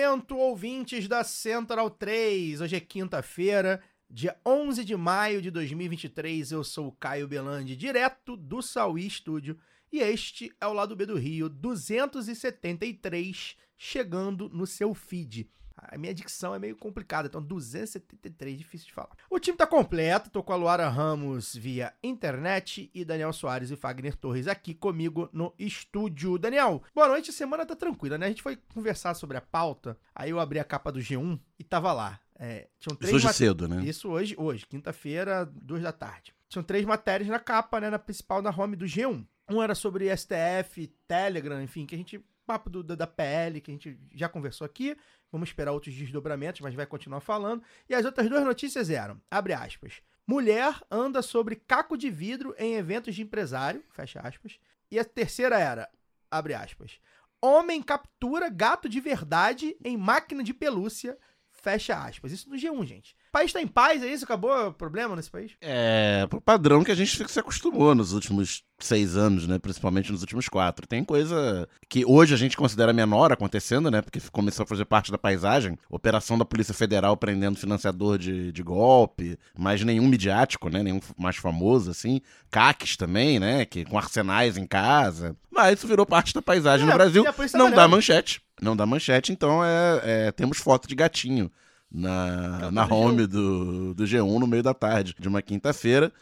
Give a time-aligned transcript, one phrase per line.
[0.00, 2.62] Momento, ouvintes da Central 3.
[2.62, 6.52] Hoje é quinta-feira, dia 11 de maio de 2023.
[6.52, 9.58] Eu sou o Caio Belandi, direto do Sauí Estúdio.
[9.92, 15.46] E este é o Lado B do Rio 273, chegando no seu feed.
[15.88, 19.10] A minha dicção é meio complicada, então 273, difícil de falar.
[19.28, 23.76] O time tá completo, tô com a Luara Ramos via internet e Daniel Soares e
[23.76, 26.38] Fagner Torres aqui comigo no estúdio.
[26.38, 28.26] Daniel, boa noite, a semana tá tranquila, né?
[28.26, 31.64] A gente foi conversar sobre a pauta, aí eu abri a capa do G1 e
[31.64, 32.20] tava lá.
[32.38, 33.84] É, tinham três Isso hoje mate- cedo, né?
[33.84, 36.32] Isso hoje, hoje, quinta-feira, duas da tarde.
[36.48, 39.24] Tinham três matérias na capa, né, na principal da home do G1.
[39.50, 43.70] Um era sobre STF, Telegram, enfim, que a gente papo do, da, da PL, que
[43.70, 44.96] a gente já conversou aqui.
[45.30, 47.62] Vamos esperar outros desdobramentos, mas vai continuar falando.
[47.88, 52.74] E as outras duas notícias eram, abre aspas, mulher anda sobre caco de vidro em
[52.74, 54.58] eventos de empresário, fecha aspas.
[54.90, 55.88] E a terceira era,
[56.28, 56.98] abre aspas,
[57.40, 61.16] homem captura gato de verdade em máquina de pelúcia,
[61.52, 62.32] fecha aspas.
[62.32, 63.16] Isso no G1, gente.
[63.30, 64.24] O país tá em paz, é isso?
[64.24, 65.52] Acabou o problema nesse país?
[65.60, 69.56] É, pro padrão que a gente se acostumou nos últimos seis anos, né?
[69.56, 70.84] Principalmente nos últimos quatro.
[70.84, 74.02] Tem coisa que hoje a gente considera menor acontecendo, né?
[74.02, 75.78] Porque começou a fazer parte da paisagem.
[75.88, 80.82] Operação da Polícia Federal prendendo financiador de, de golpe, mas nenhum midiático, né?
[80.82, 82.20] Nenhum mais famoso, assim.
[82.50, 83.64] CACs também, né?
[83.64, 85.36] Que, com arsenais em casa.
[85.48, 87.24] Mas isso virou parte da paisagem É, no Brasil.
[87.54, 88.42] Não dá manchete.
[88.60, 91.48] Não dá manchete, então é, é- temos foto de gatinho
[91.90, 96.12] na, Capa na home do, do G1 no meio da tarde de uma quinta-feira.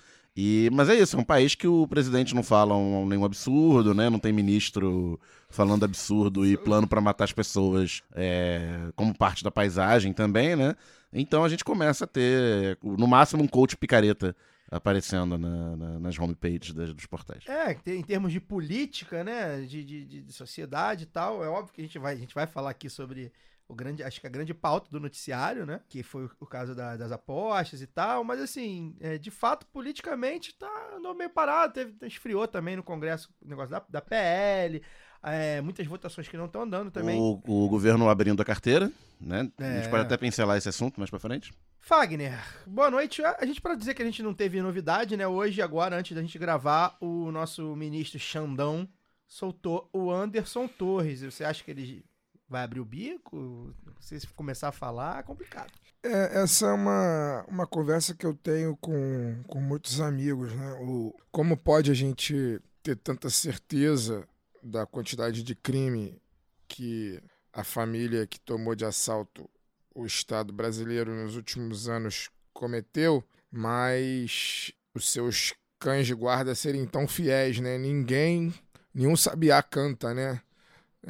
[0.40, 3.92] E, mas é isso, é um país que o presidente não fala um- nenhum absurdo,
[3.92, 4.08] né?
[4.08, 5.18] Não tem ministro
[5.50, 10.76] falando absurdo e plano pra matar as pessoas é, como parte da paisagem também, né?
[11.12, 14.36] Então a gente começa a ter, no máximo, um coach picareta
[14.70, 17.42] aparecendo na- na- nas homepages das- dos portais.
[17.48, 21.72] É, em termos de política, né, de, de, de- de sociedade e tal, é óbvio
[21.74, 23.32] que a gente vai, a gente vai falar aqui sobre
[23.68, 26.96] o grande, acho que a grande pauta do noticiário, né, que foi o, caso da-
[26.96, 31.94] das apostas e tal, mas assim, é, de fato, politicamente tá andou meio parado, teve,
[32.06, 34.82] esfriou também no Congresso o negócio da, da PL,
[35.22, 37.20] é, muitas votações que não estão andando também.
[37.20, 38.90] O, o governo abrindo a carteira,
[39.20, 39.40] né?
[39.58, 39.88] A gente É.
[39.90, 41.52] pode até pincelar esse assunto mais pra frente.
[41.80, 43.22] Fagner, boa noite.
[43.24, 45.26] A a gente, para dizer que a gente não teve novidade, né?
[45.26, 48.88] Hoje, agora, antes da gente gravar, o nosso ministro Xandão
[49.26, 51.22] soltou o Anderson Torres.
[51.22, 52.04] Você acha que ele
[52.48, 53.74] vai abrir o bico?
[54.00, 55.72] Se começar a falar, é complicado.
[56.02, 60.72] É, essa é uma, uma conversa que eu tenho com, com muitos amigos, né?
[60.80, 64.26] O, como pode a gente ter tanta certeza
[64.62, 66.20] da quantidade de crime
[66.66, 67.20] que
[67.52, 69.48] a família que tomou de assalto
[69.94, 77.08] o Estado brasileiro nos últimos anos cometeu, mas os seus cães de guarda serem tão
[77.08, 77.76] fiéis, né?
[77.78, 78.54] Ninguém,
[78.94, 80.40] nenhum sabiá canta, né?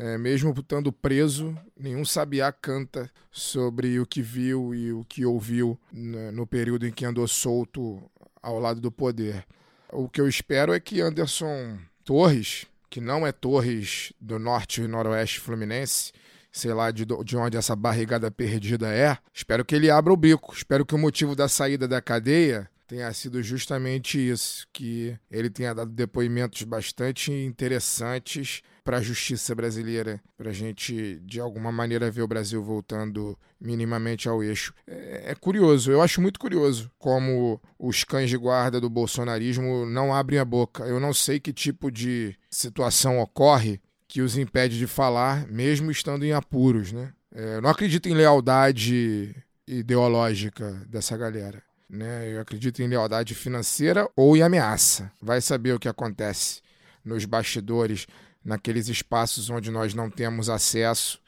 [0.01, 5.77] É, mesmo estando preso, nenhum sabiá canta sobre o que viu e o que ouviu
[5.93, 8.01] né, no período em que andou solto
[8.41, 9.45] ao lado do poder.
[9.93, 14.87] O que eu espero é que Anderson Torres, que não é Torres do norte e
[14.87, 16.13] noroeste fluminense,
[16.53, 20.55] sei lá de, de onde essa barrigada perdida é, espero que ele abra o bico.
[20.55, 25.75] Espero que o motivo da saída da cadeia tenha sido justamente isso, que ele tenha
[25.75, 32.23] dado depoimentos bastante interessantes para a justiça brasileira, para a gente de alguma maneira ver
[32.23, 34.73] o Brasil voltando minimamente ao eixo.
[34.87, 40.15] É, é curioso, eu acho muito curioso como os cães de guarda do bolsonarismo não
[40.15, 40.85] abrem a boca.
[40.85, 43.79] Eu não sei que tipo de situação ocorre
[44.09, 47.13] que os impede de falar, mesmo estando em apuros, né?
[47.35, 49.37] É, eu não acredito em lealdade
[49.67, 51.68] ideológica dessa galera.
[51.89, 52.35] Né?
[52.35, 55.11] Eu acredito em lealdade financeira ou em ameaça.
[55.21, 56.61] Vai saber o que acontece
[57.05, 58.07] nos bastidores,
[58.45, 61.21] naqueles espaços onde nós não temos acesso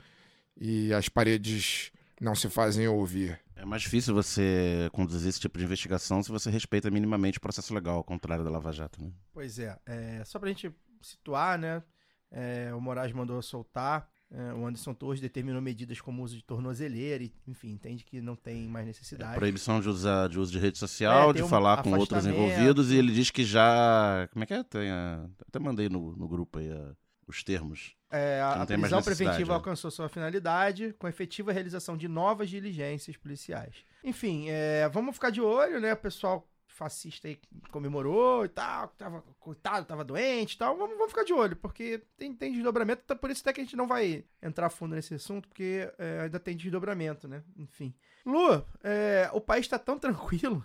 [0.61, 1.91] e as paredes
[2.21, 3.41] não se fazem ouvir.
[3.57, 7.75] É mais difícil você conduzir esse tipo de investigação se você respeita minimamente o processo
[7.75, 9.11] legal, ao contrário da Lava Jato, né?
[9.33, 10.71] Pois é, é só pra gente
[11.03, 11.83] situar, né?
[12.31, 14.09] é, o Moraes mandou soltar.
[14.33, 18.37] É, o Anderson Torres determinou medidas como uso de tornozeleira e, enfim, entende que não
[18.37, 19.35] tem mais necessidade.
[19.35, 22.91] Proibição de, usar, de uso de rede social, É, de um falar com outros envolvidos,
[22.93, 24.29] e ele diz que já.
[24.33, 24.63] Como é que é?
[24.63, 26.93] Tem a- até mandei no, no grupo aí a-
[27.27, 27.95] os termos.
[28.13, 29.55] É, a mais prisão preventiva né?
[29.55, 33.85] alcançou sua finalidade com a efetiva realização de novas diligências policiais.
[34.03, 35.93] Enfim, é, vamos ficar de olho, né?
[35.93, 36.50] O pessoal
[36.81, 37.39] fascista aí
[37.71, 40.75] comemorou e tal, que tava, coitado, tava doente e tal.
[40.79, 43.03] Vamos, vamos ficar de olho, porque tem, tem desdobramento.
[43.03, 45.93] Tá, por isso até que a gente não vai entrar a fundo nesse assunto, porque
[45.99, 47.45] é, ainda tem desdobramento, né?
[47.55, 47.95] Enfim.
[48.25, 50.65] Lu, é, o país tá tão tranquilo,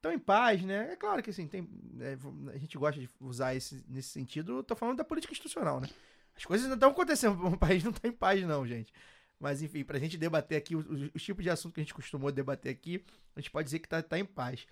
[0.00, 0.92] tão em paz, né?
[0.92, 1.68] É claro que assim, tem,
[1.98, 2.16] é,
[2.54, 4.62] a gente gosta de usar esse nesse sentido.
[4.62, 5.88] Tô falando da política institucional, né?
[6.36, 8.92] As coisas não estão acontecendo, o país não tá em paz, não, gente.
[9.40, 12.30] Mas enfim, pra gente debater aqui, os, os tipos de assunto que a gente costumou
[12.30, 13.04] debater aqui,
[13.34, 14.64] a gente pode dizer que tá, tá em paz.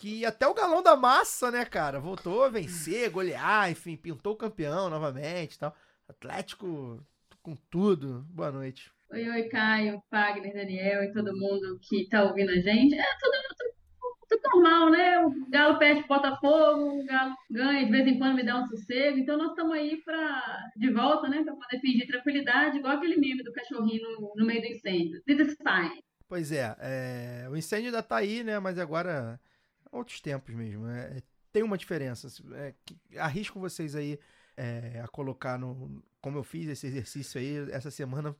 [0.00, 4.36] Que até o galão da massa, né, cara, voltou a vencer, golear, enfim, pintou o
[4.36, 5.76] campeão novamente e tal.
[6.08, 6.98] Atlético
[7.42, 8.24] com tudo.
[8.30, 8.90] Boa noite.
[9.12, 12.94] Oi, oi, Caio, Fagner, Daniel e todo mundo que tá ouvindo a gente.
[12.94, 15.18] É tudo, normal, né?
[15.18, 19.18] O Galo perde Botafogo, o Galo ganha, de vez em quando me dá um sossego.
[19.18, 21.44] Então nós estamos aí pra, de volta, né?
[21.44, 25.22] Pra poder fingir tranquilidade, igual aquele meme do cachorrinho no, no meio do incêndio.
[25.26, 26.02] This is fine.
[26.26, 28.58] Pois é, é, o incêndio ainda tá aí, né?
[28.60, 29.38] Mas agora,
[29.90, 30.86] outros tempos mesmo.
[30.88, 31.22] é,
[31.52, 32.28] tem uma diferença.
[32.54, 32.74] É,
[33.18, 34.18] arrisco vocês aí
[34.56, 36.02] é, a colocar no.
[36.20, 38.36] Como eu fiz esse exercício aí essa semana.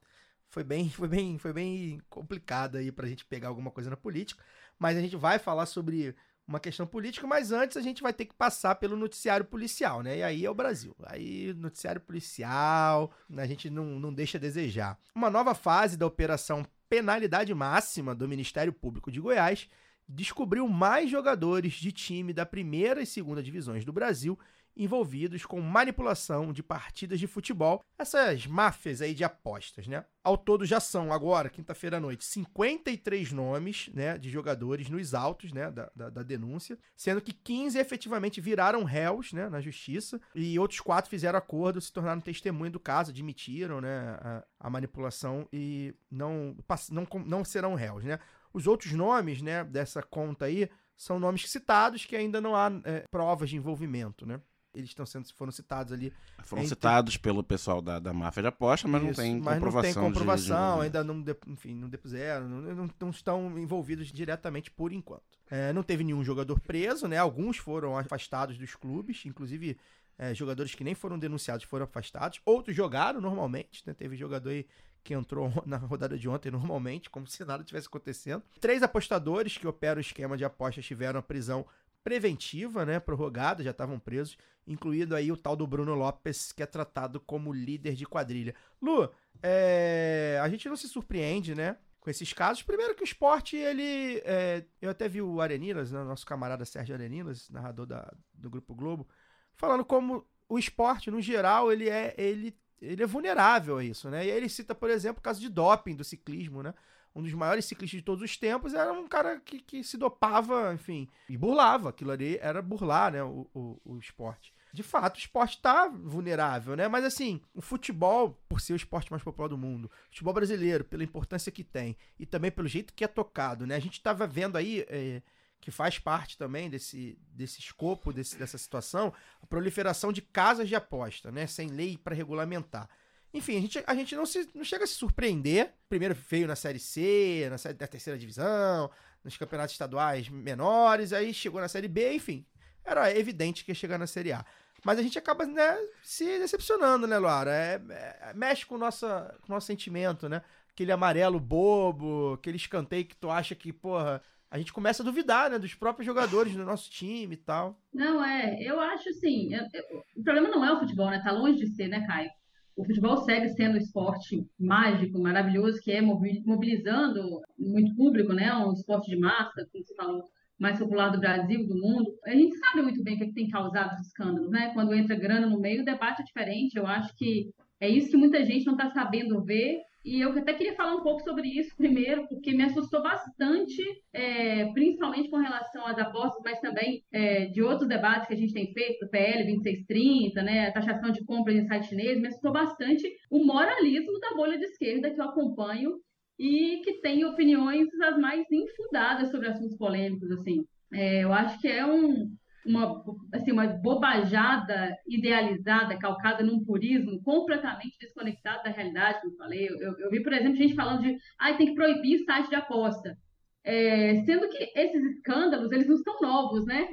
[0.49, 4.43] Foi bem, foi bem, foi bem complicado aí pra gente pegar alguma coisa na política.
[4.79, 6.15] Mas a gente vai falar sobre
[6.47, 10.19] uma questão política, mas antes a gente vai ter que passar pelo noticiário policial, né?
[10.19, 10.97] E aí é o Brasil.
[11.05, 14.99] Aí, noticiário policial, a gente não, não deixa a desejar.
[15.15, 19.69] Uma nova fase da operação Penalidade Máxima do Ministério Público de Goiás
[20.11, 24.39] descobriu mais jogadores de time da primeira e segunda divisões do Brasil
[24.77, 30.05] envolvidos com manipulação de partidas de futebol, essas máfias aí de apostas, né?
[30.23, 35.53] Ao todo já são, agora, quinta-feira à noite, 53 nomes, né, de jogadores nos autos,
[35.53, 40.59] né, da, da, da denúncia, sendo que 15 efetivamente viraram réus, né, na justiça, e
[40.59, 45.95] outros quatro fizeram acordo, se tornaram testemunha do caso, admitiram, né, a, a manipulação e
[46.11, 46.57] não,
[46.91, 48.19] não, não serão réus, né?
[48.53, 53.05] Os outros nomes, né, dessa conta aí, são nomes citados que ainda não há é,
[53.11, 54.41] provas de envolvimento, né?
[54.73, 56.13] Eles estão sendo, foram citados ali.
[56.45, 59.55] Foram Entre- citados pelo pessoal da, da máfia de aposta, mas não Isso, tem mas
[59.55, 59.73] comprovação.
[59.75, 60.83] não tem de- de comprovação, envolvimento.
[60.83, 65.25] ainda não, de- enfim, não depuseram, não, não- não estão envolvidos diretamente por enquanto.
[65.51, 67.17] É, não teve nenhum jogador preso, né?
[67.19, 69.77] Alguns foram afastados dos clubes, inclusive
[70.17, 72.41] é, jogadores que nem foram denunciados foram afastados.
[72.45, 73.95] Outros jogaram normalmente, né?
[73.95, 74.67] Teve jogador aí
[75.03, 78.43] que entrou na rodada de ontem normalmente, como se nada tivesse acontecendo.
[78.61, 81.67] Três apostadores que operam o esquema de apostas tiveram a prisão
[82.03, 84.37] preventiva, né, prorrogada, já estavam presos,
[84.67, 88.55] incluído aí o tal do Bruno Lopes, que é tratado como líder de quadrilha.
[88.81, 89.11] Lu,
[89.43, 92.63] é, a gente não se surpreende, né, com esses casos.
[92.63, 96.95] Primeiro que o esporte, ele, é, eu até vi o Arenilas, né, nosso camarada Sérgio
[96.95, 99.07] Arenilas, narrador da, do Grupo Globo,
[99.55, 104.27] falando como o esporte, no geral, ele é, ele, ele é vulnerável a isso, né,
[104.27, 106.75] e aí ele cita, por exemplo, o caso de doping do ciclismo, né,
[107.15, 110.73] um dos maiores ciclistas de todos os tempos, era um cara que, que se dopava,
[110.73, 111.91] enfim, e burlava.
[111.91, 114.55] Aquilo ali era burlar, né, o, o, o esporte.
[114.73, 116.87] De fato, o esporte tá vulnerável, né?
[116.87, 120.85] Mas assim, o futebol, por ser o esporte mais popular do mundo, o futebol brasileiro,
[120.85, 123.75] pela importância que tem, e também pelo jeito que é tocado, né?
[123.75, 125.23] A gente tava vendo aí, é,
[125.61, 129.13] que faz parte também desse, desse escopo, desse, dessa situação,
[129.43, 131.47] a proliferação de casas de aposta, né?
[131.47, 132.89] Sem lei para regulamentar.
[133.33, 135.73] Enfim, a gente, a gente não, se, não chega a se surpreender.
[135.89, 138.91] Primeiro veio na Série C, na, série, na terceira divisão,
[139.23, 142.45] nos campeonatos estaduais menores, aí chegou na Série B, enfim.
[142.85, 144.45] Era evidente que ia chegar na Série A.
[144.83, 147.53] Mas a gente acaba né, se decepcionando, né, Luara?
[147.53, 150.43] É, é- mexe com o, nossa, com o nosso sentimento, né?
[150.71, 155.49] Aquele amarelo bobo, aquele escanteio que tu acha que, porra, a gente começa a duvidar,
[155.51, 155.59] né?
[155.59, 157.79] Dos próprios jogadores do nosso time e tal.
[157.95, 161.21] Não, é, eu acho assim, eu- eu- o problema não é o futebol, né?
[161.23, 162.31] Tá longe de ser, né, Caio?
[162.77, 167.23] O futebol segue sendo um esporte mágico, maravilhoso, que é mobi- mobilizando
[167.59, 168.53] muito público, né?
[168.57, 170.23] Um esporte de massa, como você falou,
[170.59, 172.07] mais popular do Brasil, do mundo.
[172.27, 174.73] A gente sabe muito bem o que, é que tem causado os escândalos, né?
[174.75, 176.77] Quando entra grana no meio, o debate é diferente.
[176.77, 179.79] Eu acho que é isso que muita gente não está sabendo ver.
[180.05, 184.65] E eu até queria falar um pouco sobre isso primeiro, porque me assustou bastante, é,
[184.73, 188.73] principalmente com relação às apostas, mas também é, de outros debates que a gente tem
[188.73, 193.07] feito, do PL 2630, né, a taxação de compras em site chinês, me assustou bastante
[193.31, 195.93] o moralismo da bolha de esquerda que eu acompanho
[196.39, 200.65] e que tem opiniões as mais infundadas sobre assuntos polêmicos, assim.
[200.93, 202.35] É, eu acho que é um,
[202.67, 203.03] uma,
[203.33, 209.69] assim, uma bobajada idealizada, calcada num purismo completamente desconectado da realidade, como eu falei.
[209.69, 212.55] Eu, eu- eu vi, por exemplo, gente falando de ah, tem que proibir site de
[212.57, 213.17] aposta.
[213.63, 216.89] É, sendo que esses escândalos, eles não são novos, né?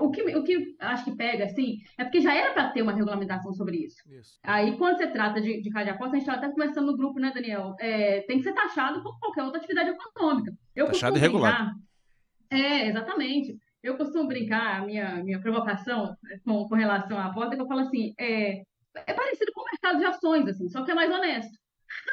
[0.00, 2.94] o que, o que acho que pega, assim, é porque já era para ter uma
[2.94, 3.96] regulamentação sobre isso.
[4.10, 4.38] Isso.
[4.42, 7.20] Aí, quando você trata de, de de aposta, a gente estava até conversando no grupo,
[7.20, 7.74] né, Daniel?
[7.78, 10.50] É, tem que ser taxado como qualquer outra atividade econômica.
[10.74, 11.72] Eu Taxado e regulado.
[12.50, 13.58] É, exatamente.
[13.86, 16.14] Eu costumo brincar, a minha, minha provocação
[16.44, 18.62] com, com relação à aposta, é que eu falo assim, é,
[19.06, 21.56] é parecido com o mercado de ações, assim, só que é mais honesto.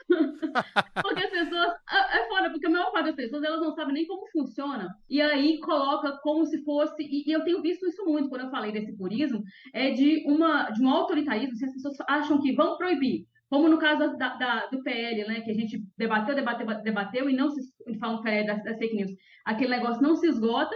[1.02, 1.74] Porque as pessoas.
[1.92, 4.88] É é foda, porque a maior parte das pessoas elas não sabem nem como funciona.
[5.10, 7.02] E aí coloca como se fosse.
[7.04, 10.70] E, e eu tenho visto isso muito quando eu falei desse purismo, é de, uma,
[10.70, 13.26] de um autoritarismo, se as pessoas acham que vão proibir.
[13.50, 15.42] Como no caso da, da- do PL, né?
[15.42, 17.62] Que a gente debateu, debateu, debateu e não se.
[17.86, 19.12] Do PL das, das fake news.
[19.46, 20.76] Aquele negócio não se esgota.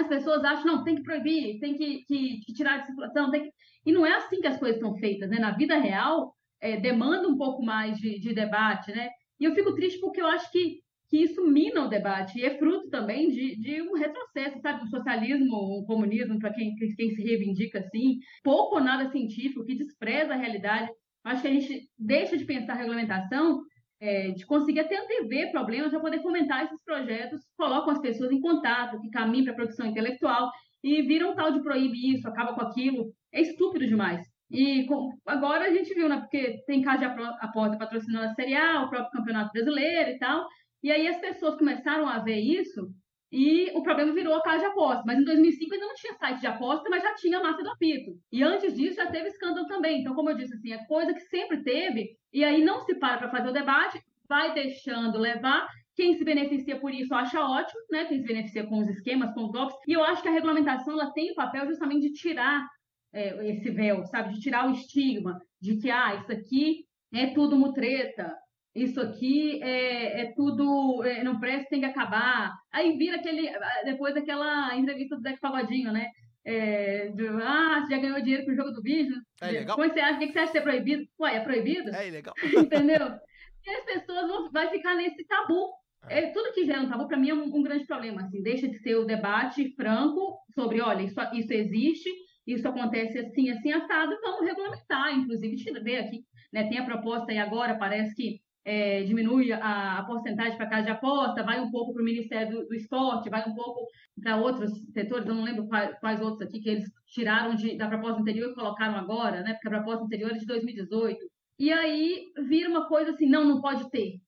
[0.00, 3.50] As pessoas acham, não, tem que proibir, tem que, que- que tirar de circulação, que...
[3.84, 5.38] E não é assim que as coisas são feitas, né?
[5.38, 9.08] Na vida real, é, demanda um pouco mais de, de debate, né?
[9.38, 12.58] E eu fico triste porque eu acho que, que isso mina o debate e é
[12.58, 14.82] fruto também de, de um retrocesso, sabe?
[14.82, 19.74] Um socialismo, um comunismo, para quem, quem se reivindica assim, pouco ou nada científico, que
[19.76, 20.90] despreza a realidade.
[21.24, 23.60] Acho que a gente deixa de pensar regulamentação,
[24.00, 28.40] é, de conseguir até antever problemas para poder fomentar esses projetos, colocam as pessoas em
[28.40, 30.50] contato, que caminham para a produção intelectual
[30.82, 33.12] e viram tal de proíbe isso, acaba com aquilo.
[33.32, 34.26] É estúpido demais.
[34.50, 36.20] E com- agora a gente viu, né?
[36.20, 40.46] Porque tem caso de aposta patrocinando a Série A, o próprio Campeonato Brasileiro e tal.
[40.82, 42.88] E aí as pessoas começaram a ver isso
[43.30, 45.02] e o problema virou a casa de aposta.
[45.06, 47.70] Mas em 2005 ainda não tinha site de aposta, mas já tinha a máfia do
[47.70, 48.12] apito.
[48.32, 50.00] E antes disso já teve escândalo também.
[50.00, 53.18] Então, como eu disse, assim, é coisa que sempre teve e aí não se para
[53.18, 55.66] para fazer o debate, vai deixando levar.
[55.94, 58.04] Quem se beneficia por isso acha ótimo, né?
[58.04, 59.76] Quem se beneficia com os esquemas, com os golpes.
[59.88, 62.66] E eu acho que a regulamentação ela tem o papel justamente de tirar
[63.12, 64.34] é, esse véu, sabe?
[64.34, 68.34] De tirar o estigma de que, ah, isso aqui é tudo mutreta,
[68.76, 72.52] isso aqui é, é tudo, é, não presta, tem que acabar.
[72.70, 73.50] Aí vira aquele,
[73.84, 76.06] depois daquela entrevista do Zeca Pagodinho, né?
[76.44, 79.14] É, de, ah, você já ganhou dinheiro com o jogo do bicho?
[79.40, 79.76] É legal.
[79.76, 80.16] Como você acha?
[80.16, 81.04] O que você acha de ser proibido?
[81.18, 81.90] Ué, é proibido?
[81.90, 82.34] É legal.
[82.56, 83.18] Entendeu?
[83.64, 85.70] E as pessoas vão vai ficar nesse tabu.
[86.08, 88.22] É, tudo que gera um tabu, para mim, é um, um grande problema.
[88.22, 92.08] Assim, deixa de ser o debate franco sobre, olha, isso, isso existe,
[92.46, 95.18] isso acontece assim, assim, assado, vamos regulamentar.
[95.18, 99.52] Inclusive, deixa eu ver aqui, né, tem a proposta aí agora, parece que é, diminui
[99.52, 102.74] a, a porcentagem para casa de aposta, vai um pouco para o Ministério do, do
[102.74, 103.86] Esporte, vai um pouco
[104.22, 107.88] para outros setores, eu não lembro quais, quais outros aqui que eles tiraram de, da
[107.88, 109.54] proposta anterior e colocaram agora, né?
[109.54, 111.24] Porque a proposta anterior é de 2018.
[111.58, 114.20] E aí vira uma coisa assim, não, não pode ter.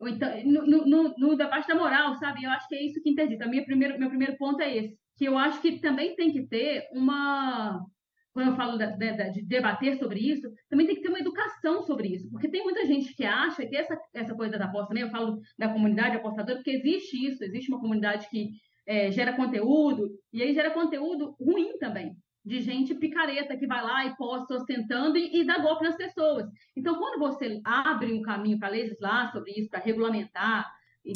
[0.00, 2.44] Ou então, no, no- no, no debate da moral, sabe?
[2.44, 3.46] Eu acho que é isso que interdita.
[3.46, 4.98] Minha primeiro, meu primeiro ponto é esse.
[5.16, 7.84] Que eu acho que também tem que ter uma.
[8.32, 11.82] Quando eu falo da- da- de debater sobre isso, também tem que ter uma educação
[11.82, 12.30] sobre isso.
[12.30, 15.40] Porque tem muita gente que acha que essa, essa coisa da aposta também, eu falo
[15.58, 18.50] da comunidade apostadora, porque existe isso, existe uma comunidade que
[18.86, 24.06] é, gera conteúdo, e aí gera conteúdo ruim também de gente picareta que vai lá
[24.06, 26.46] e posta ostentando e, e dá golpe nas pessoas.
[26.74, 30.66] Então, quando você abre um caminho para legislar sobre isso, para regulamentar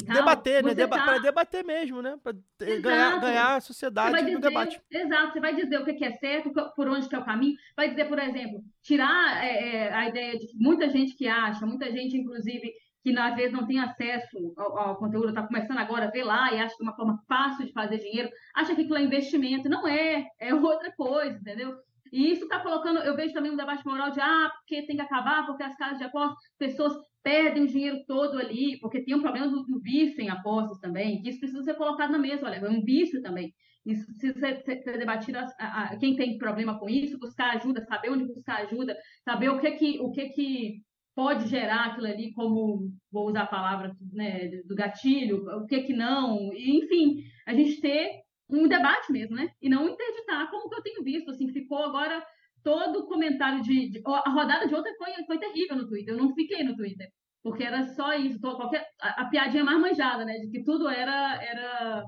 [0.05, 0.73] tal, debater, né?
[0.73, 2.17] Deba tá- Pra debater mesmo, né?
[2.59, 2.81] Exato.
[2.81, 4.81] ganhar, ganhar a sociedade vai no dizer, debate.
[4.91, 7.89] exato, você vai dizer o que é certo, por onde que é o caminho, vai
[7.89, 12.17] dizer, por exemplo, tirar é, é, a ideia de muita gente que acha, muita gente,
[12.17, 12.73] inclusive,
[13.03, 16.51] que às vezes não tem acesso ao, ao conteúdo, está começando agora a ver lá
[16.51, 19.69] e acha que é uma forma fácil de fazer dinheiro, acha que aquilo é investimento.
[19.69, 21.75] Não é, é outra coisa, entendeu?
[22.11, 25.01] E isso está colocando, eu vejo também um debate moral de, ah, porque tem que
[25.01, 26.93] acabar, porque as casas de apostas, pessoas
[27.25, 31.21] perdem o dinheiro todo ali, porque tem um problema do, do vício em apostas também,
[31.21, 33.51] que isso precisa ser colocado na mesa, olha, é um vício também.
[33.85, 37.81] Isso precisa ser, ser- ser debatido, a- a- quem tem problema com isso, buscar ajuda,
[37.85, 40.81] saber onde buscar ajuda, saber o que que, o que, que
[41.15, 45.93] pode gerar aquilo ali, como, vou usar a palavra né, do gatilho, o que que
[45.93, 49.49] não, enfim, a gente ter um debate mesmo, né?
[49.61, 52.23] E não interditar, como que eu tenho visto, assim, ficou agora
[52.65, 56.33] todo comentário de, de- a rodada de ontem foi, foi terrível no Twitter, eu não
[56.33, 57.07] fiquei no Twitter,
[57.43, 60.33] porque era só isso, qualquer, a, a piadinha mais manjada, né?
[60.39, 62.03] De que tudo era, era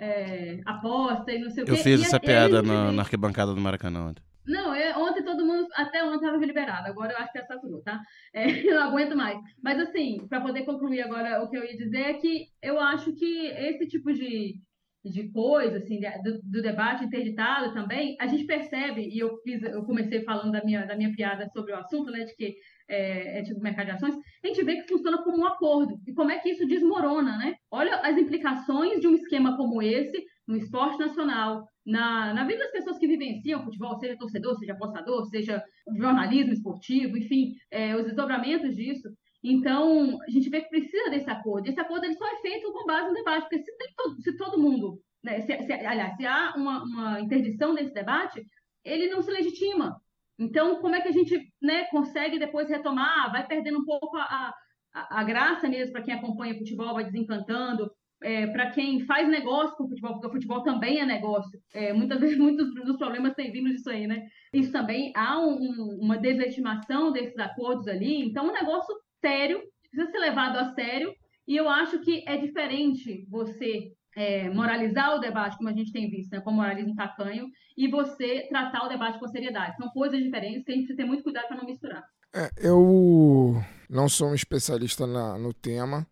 [0.00, 1.72] é, aposta e não sei o quê.
[1.72, 4.22] Eu fiz E essa a- piada eles- na, na arquibancada do Maracanã ontem.
[4.46, 7.82] não, é, ontem todo mundo, até ontem estava liberado, agora eu acho que já saturou,
[7.82, 8.00] tá?
[8.32, 9.38] É, eu não aguento mais.
[9.62, 13.12] Mas assim, para poder concluir agora o que eu ia dizer é que eu acho
[13.14, 14.54] que esse tipo de,
[15.10, 19.82] de coisa, assim, do, do debate interditado também, a gente percebe, e eu fiz, eu
[19.84, 22.56] comecei falando da minha, da minha piada sobre o assunto, né, de que
[22.88, 26.00] é, é tipo mercado de ações, a gente vê que funciona como um acordo.
[26.06, 27.54] E como é que isso desmorona, né?
[27.70, 32.72] Olha as implicações de um esquema como esse no esporte nacional, na, na vida das
[32.72, 35.62] pessoas que vivenciam futebol, seja torcedor, seja apostador, seja
[35.98, 39.08] jornalismo esportivo, enfim, é, os desdobramentos disso.
[39.42, 41.68] Então, a gente vê que precisa desse acordo.
[41.68, 44.60] Esse acordo ele só é feito com base no debate, porque se, todo, se todo
[44.60, 48.44] mundo né, se, se, aliás, se há uma, uma interdição desse debate,
[48.84, 50.00] ele não se legitima.
[50.38, 53.30] Então, como é que a gente né, consegue depois retomar?
[53.32, 54.54] Vai perdendo um pouco a,
[54.94, 57.90] a, a graça mesmo para quem acompanha o futebol, vai desencantando.
[58.20, 61.60] É, para quem faz negócio com o futebol, porque o futebol também é negócio.
[61.72, 64.26] É, muitas vezes, muitos dos problemas têm vindo disso aí, né?
[64.52, 68.22] Isso também há um, um, uma desestimação desses acordos ali.
[68.22, 71.14] Então, um negócio sério, precisa ser levado a sério.
[71.46, 76.10] E eu acho que é diferente você é, moralizar o debate, como a gente tem
[76.10, 79.76] visto, né, com moralismo tacanho, e você tratar o debate com seriedade.
[79.76, 82.04] São coisas diferentes que a gente precisa ter muito cuidado para não misturar.
[82.34, 86.06] É, eu não sou um especialista na, no tema,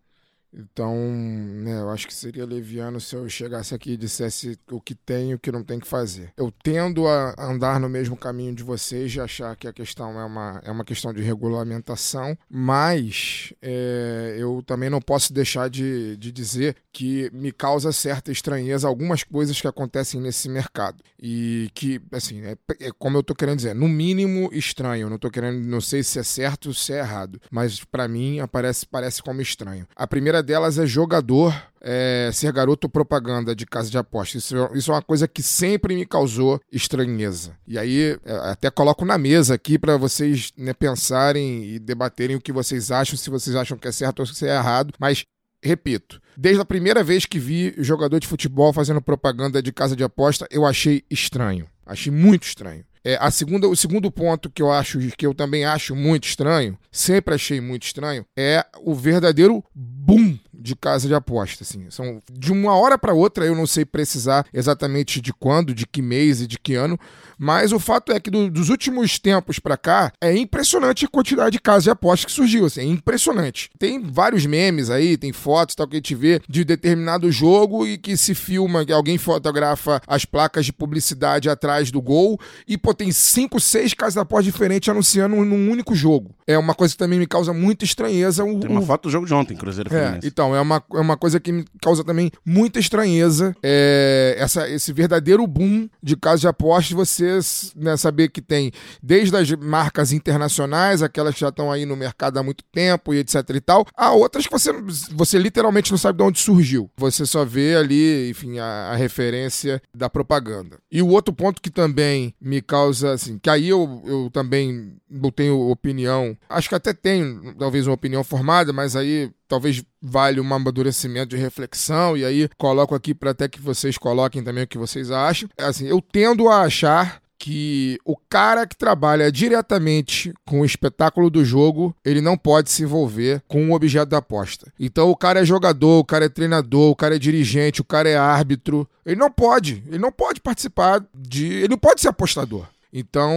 [0.57, 4.95] então, né, eu acho que seria leviano se eu chegasse aqui e dissesse o que
[4.95, 6.33] tem e o que não tem que fazer.
[6.37, 10.25] Eu tendo a andar no mesmo caminho de vocês, de achar que a questão é
[10.25, 16.33] uma, é uma questão de regulamentação, mas é, eu também não posso deixar de, de
[16.33, 21.05] dizer que me causa certa estranheza algumas coisas que acontecem nesse mercado.
[21.21, 25.11] E que, assim, é, é como eu tô querendo dizer, no mínimo estranho.
[25.11, 28.41] Não tô querendo, não sei se é certo ou se é errado, mas para mim
[28.41, 29.87] aparece, parece como estranho.
[29.95, 34.39] A primeira delas é jogador é, ser garoto propaganda de casa de aposta.
[34.39, 37.57] Isso, isso, é uma coisa que sempre me causou estranheza.
[37.67, 42.41] E aí, é, até coloco na mesa aqui para vocês né, pensarem e debaterem o
[42.41, 44.95] que vocês acham, se vocês acham que é certo ou se é errado.
[44.99, 45.25] Mas,
[45.63, 50.03] repito, desde a primeira vez que vi jogador de futebol fazendo propaganda de casa de
[50.03, 51.67] aposta, eu achei estranho.
[51.85, 52.85] Achei muito estranho.
[53.07, 56.77] É, a segunda, o segundo ponto que eu acho, que eu também acho muito estranho,
[56.91, 61.87] sempre achei muito estranho, é o verdadeiro boom de casa de aposta, assim.
[61.91, 66.03] São de uma hora para outra, eu não sei precisar exatamente de quando, de que
[66.03, 66.99] mês e de que ano,
[67.39, 71.51] mas o fato é que do, dos últimos tempos para cá é impressionante a quantidade
[71.53, 73.71] de casas de aposta que surgiu, assim, é impressionante.
[73.79, 77.99] Tem vários memes aí, tem fotos tal que a gente vê de determinado jogo e
[77.99, 82.95] que se filma que alguém fotografa as placas de publicidade atrás do gol e pô,
[82.95, 86.35] tem cinco, seis casas de aposta diferentes anunciando num único jogo.
[86.47, 88.45] É uma coisa que também me causa muita estranheza.
[88.45, 88.87] O, Tem uma o...
[88.87, 90.27] foto do jogo de ontem, Cruzeiro É, Fluminense.
[90.29, 93.55] então, é uma, é uma coisa que me causa também muita estranheza.
[93.63, 97.39] É, essa, esse verdadeiro boom de casas de apostas, você
[97.77, 102.39] né, saber que tem desde as marcas internacionais, aquelas que já estão aí no mercado
[102.39, 104.73] há muito tempo e etc e tal, a outras que você,
[105.13, 106.91] você literalmente não sabe de onde surgiu.
[106.97, 110.79] Você só vê ali, enfim, a, a referência da propaganda.
[110.91, 115.31] E o outro ponto que também me causa, assim, que aí eu, eu também não
[115.31, 120.55] tenho opinião, acho que até tenho talvez uma opinião formada, mas aí talvez vale um
[120.55, 124.79] amadurecimento de reflexão, e aí coloco aqui para até que vocês coloquem também o que
[124.79, 125.49] vocês acham.
[125.57, 131.31] É Assim, eu tendo a achar que o cara que trabalha diretamente com o espetáculo
[131.31, 134.73] do jogo, ele não pode se envolver com o objeto da aposta.
[134.81, 138.09] Então o cara é jogador, o cara é treinador, o cara é dirigente, o cara
[138.09, 138.89] é árbitro.
[139.05, 142.67] Ele não pode, ele não pode participar de, ele não pode ser apostador.
[142.99, 143.31] Então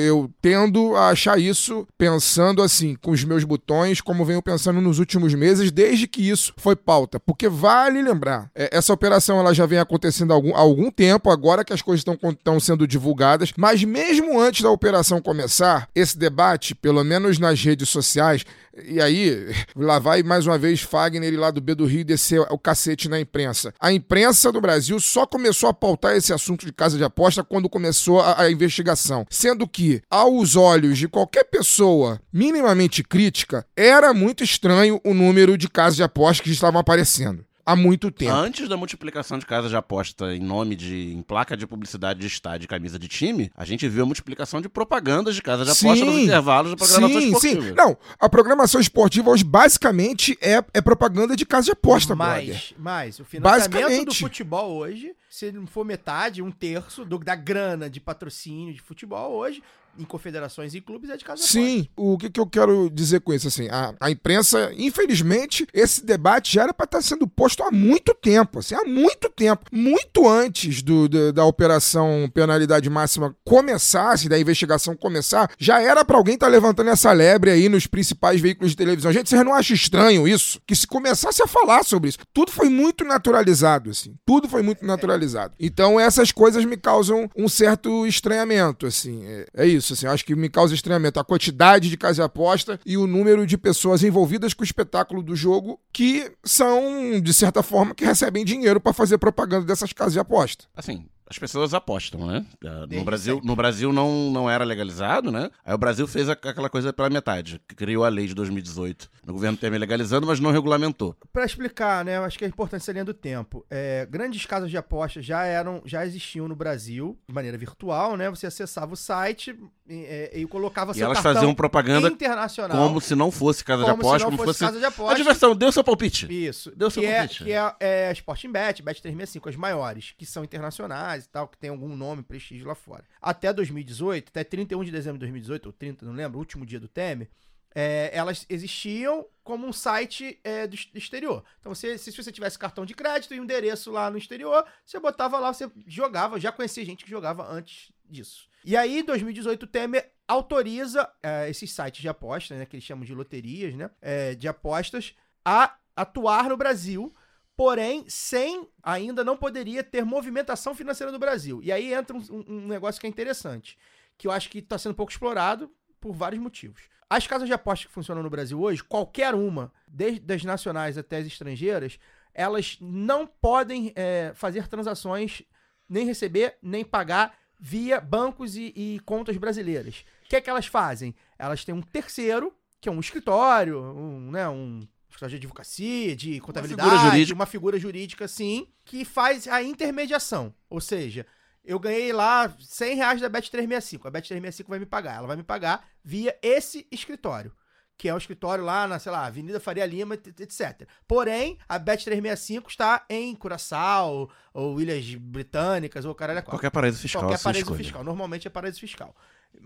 [0.00, 4.98] eu tendo a achar isso pensando assim, com os meus botões, como venho pensando nos
[4.98, 7.20] últimos meses, desde que isso foi pauta.
[7.20, 11.30] Porque vale lembrar, é, essa operação ela já vem acontecendo há algum, há algum tempo,
[11.30, 16.74] agora que as coisas estão sendo divulgadas, mas mesmo antes da operação começar, esse debate,
[16.74, 18.44] pelo menos nas redes sociais,
[18.84, 22.58] e aí, lá vai mais uma vez Fagner lá do B do Rio descer o
[22.58, 23.72] cacete na imprensa.
[23.80, 27.68] A imprensa do Brasil só começou a pautar esse assunto de casa de aposta quando
[27.68, 29.26] começou a, a investigação.
[29.30, 35.68] Sendo que, aos olhos de qualquer pessoa minimamente crítica, era muito estranho o número de
[35.68, 37.44] casas de aposta que estavam aparecendo.
[37.66, 38.30] Há muito tempo.
[38.30, 41.12] Antes da multiplicação de casas de aposta em nome de.
[41.12, 44.60] em placa de publicidade de estádio e camisa de time, a gente viu a multiplicação
[44.60, 47.62] de propagandas de casas de aposta nos intervalos da programação sim, esportiva.
[47.62, 47.98] Sim, não.
[48.20, 52.46] A programação esportiva hoje basicamente é, é propaganda de casa de aposta, brother.
[52.46, 57.34] Mas, mas o financiamento do futebol hoje, se não for metade, um terço do, da
[57.34, 59.60] grana de patrocínio de futebol hoje,
[59.98, 63.32] em confederações e clubes, é de casa Sim, o que, que eu quero dizer com
[63.32, 63.48] isso?
[63.48, 68.14] Assim, a, a imprensa, infelizmente, esse debate já era para estar sendo posto há muito
[68.14, 69.64] tempo, assim, há muito tempo.
[69.72, 76.04] Muito antes do, da- da operação penalidade máxima começar, assim, da investigação começar, já era
[76.04, 79.12] para alguém estar levantando essa lebre aí nos principais veículos de televisão.
[79.12, 80.60] Gente, vocês não acham estranho isso?
[80.66, 84.14] Que se começasse a falar sobre isso, tudo foi muito naturalizado, assim.
[84.24, 85.54] Tudo foi muito naturalizado.
[85.58, 89.24] Então, essas coisas me causam um certo estranhamento, assim.
[89.26, 90.06] É, é isso, assim.
[90.06, 93.46] eu Acho que me causa estranhamento a quantidade de casa de aposta e o número
[93.46, 98.44] de pessoas envolvidas com o espetáculo do jogo que são, de certa forma, que recebem
[98.44, 100.64] dinheiro para fazer propaganda dessas casas de aposta.
[100.74, 102.46] Assim, As pessoas apostam, né?
[102.64, 105.50] Ah, No Brasil, no Brasil não, não era legalizado, né?
[105.64, 107.60] Aí o Brasil fez a- aquela coisa pela metade.
[107.68, 109.10] Criou a lei de 2018.
[109.26, 111.16] O governo Temer legalizando, mas não regulamentou.
[111.32, 112.16] Pra explicar, né?
[112.16, 113.66] Eu acho que é importante essa linha do tempo.
[113.68, 118.30] É, grandes casas de apostas já eram, já existiam no Brasil, de maneira virtual, né?
[118.30, 119.58] Você acessava o site
[119.88, 122.76] e, é, e colocava E seu elas faziam propaganda internacional.
[122.86, 124.58] como se não fosse casa de como se fosse fosse.
[124.60, 125.16] casa de A apostas.
[125.18, 126.26] diversão, deu seu palpite.
[126.32, 126.72] Isso.
[126.76, 127.44] Deu seu que é, palpite.
[127.44, 131.56] que é, é Sporting Bet, Bet 365, as maiores, que são internacionais e tal, que
[131.56, 133.04] tem algum nome, prestígio lá fora.
[133.20, 136.88] Até 2018, até 31 de dezembro de 2018, ou 30, não lembro, último dia do
[136.88, 137.28] Temer,
[137.74, 141.44] é, elas existiam como um site é, do exterior.
[141.60, 144.98] Então, você, se você tivesse cartão de crédito e um endereço lá no exterior, você
[144.98, 146.40] botava lá, você jogava.
[146.40, 148.48] Já conhecia gente que jogava antes disso.
[148.64, 152.84] E aí, em 2018, o Temer autoriza é, esses sites de apostas, né, que eles
[152.84, 157.12] chamam de loterias, né, é, de apostas, a atuar no Brasil,
[157.56, 161.60] porém, sem ainda não poderia ter movimentação financeira do Brasil.
[161.62, 163.78] E aí entra um, um- negócio que é interessante,
[164.18, 166.82] que eu acho que está sendo pouco explorado por vários motivos.
[167.08, 171.18] As casas de apostas que funcionam no Brasil hoje, qualquer uma, desde as nacionais até
[171.18, 171.98] as estrangeiras,
[172.34, 175.42] elas não podem é, fazer transações,
[175.88, 180.04] nem receber, nem pagar via bancos e, e contas brasileiras.
[180.24, 181.14] O que é que elas fazem?
[181.38, 186.40] Elas têm um terceiro, que é um escritório, um, né, um escritório de advocacia, de
[186.40, 187.34] contabilidade, figura jurídica.
[187.34, 190.54] uma figura jurídica, sim, que faz a intermediação.
[190.68, 191.26] Ou seja,
[191.64, 194.06] eu ganhei lá 100 reais da Bet365.
[194.06, 195.16] A Bet365 vai me pagar.
[195.16, 197.52] Ela vai me pagar via esse escritório.
[197.98, 200.86] Que é o escritório lá na, sei lá, Avenida Faria Lima, et- etc.
[201.08, 206.58] Porém, a Bet365 está em Curaçao, ou Ilhas Britânicas, ou caralho a quatro.
[206.58, 207.22] Qualquer paraíso fiscal.
[207.22, 207.78] Qualquer paraíso escolha.
[207.82, 208.04] fiscal.
[208.04, 209.16] Normalmente é paraíso fiscal.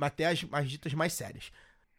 [0.01, 1.51] Até as, as ditas mais sérias.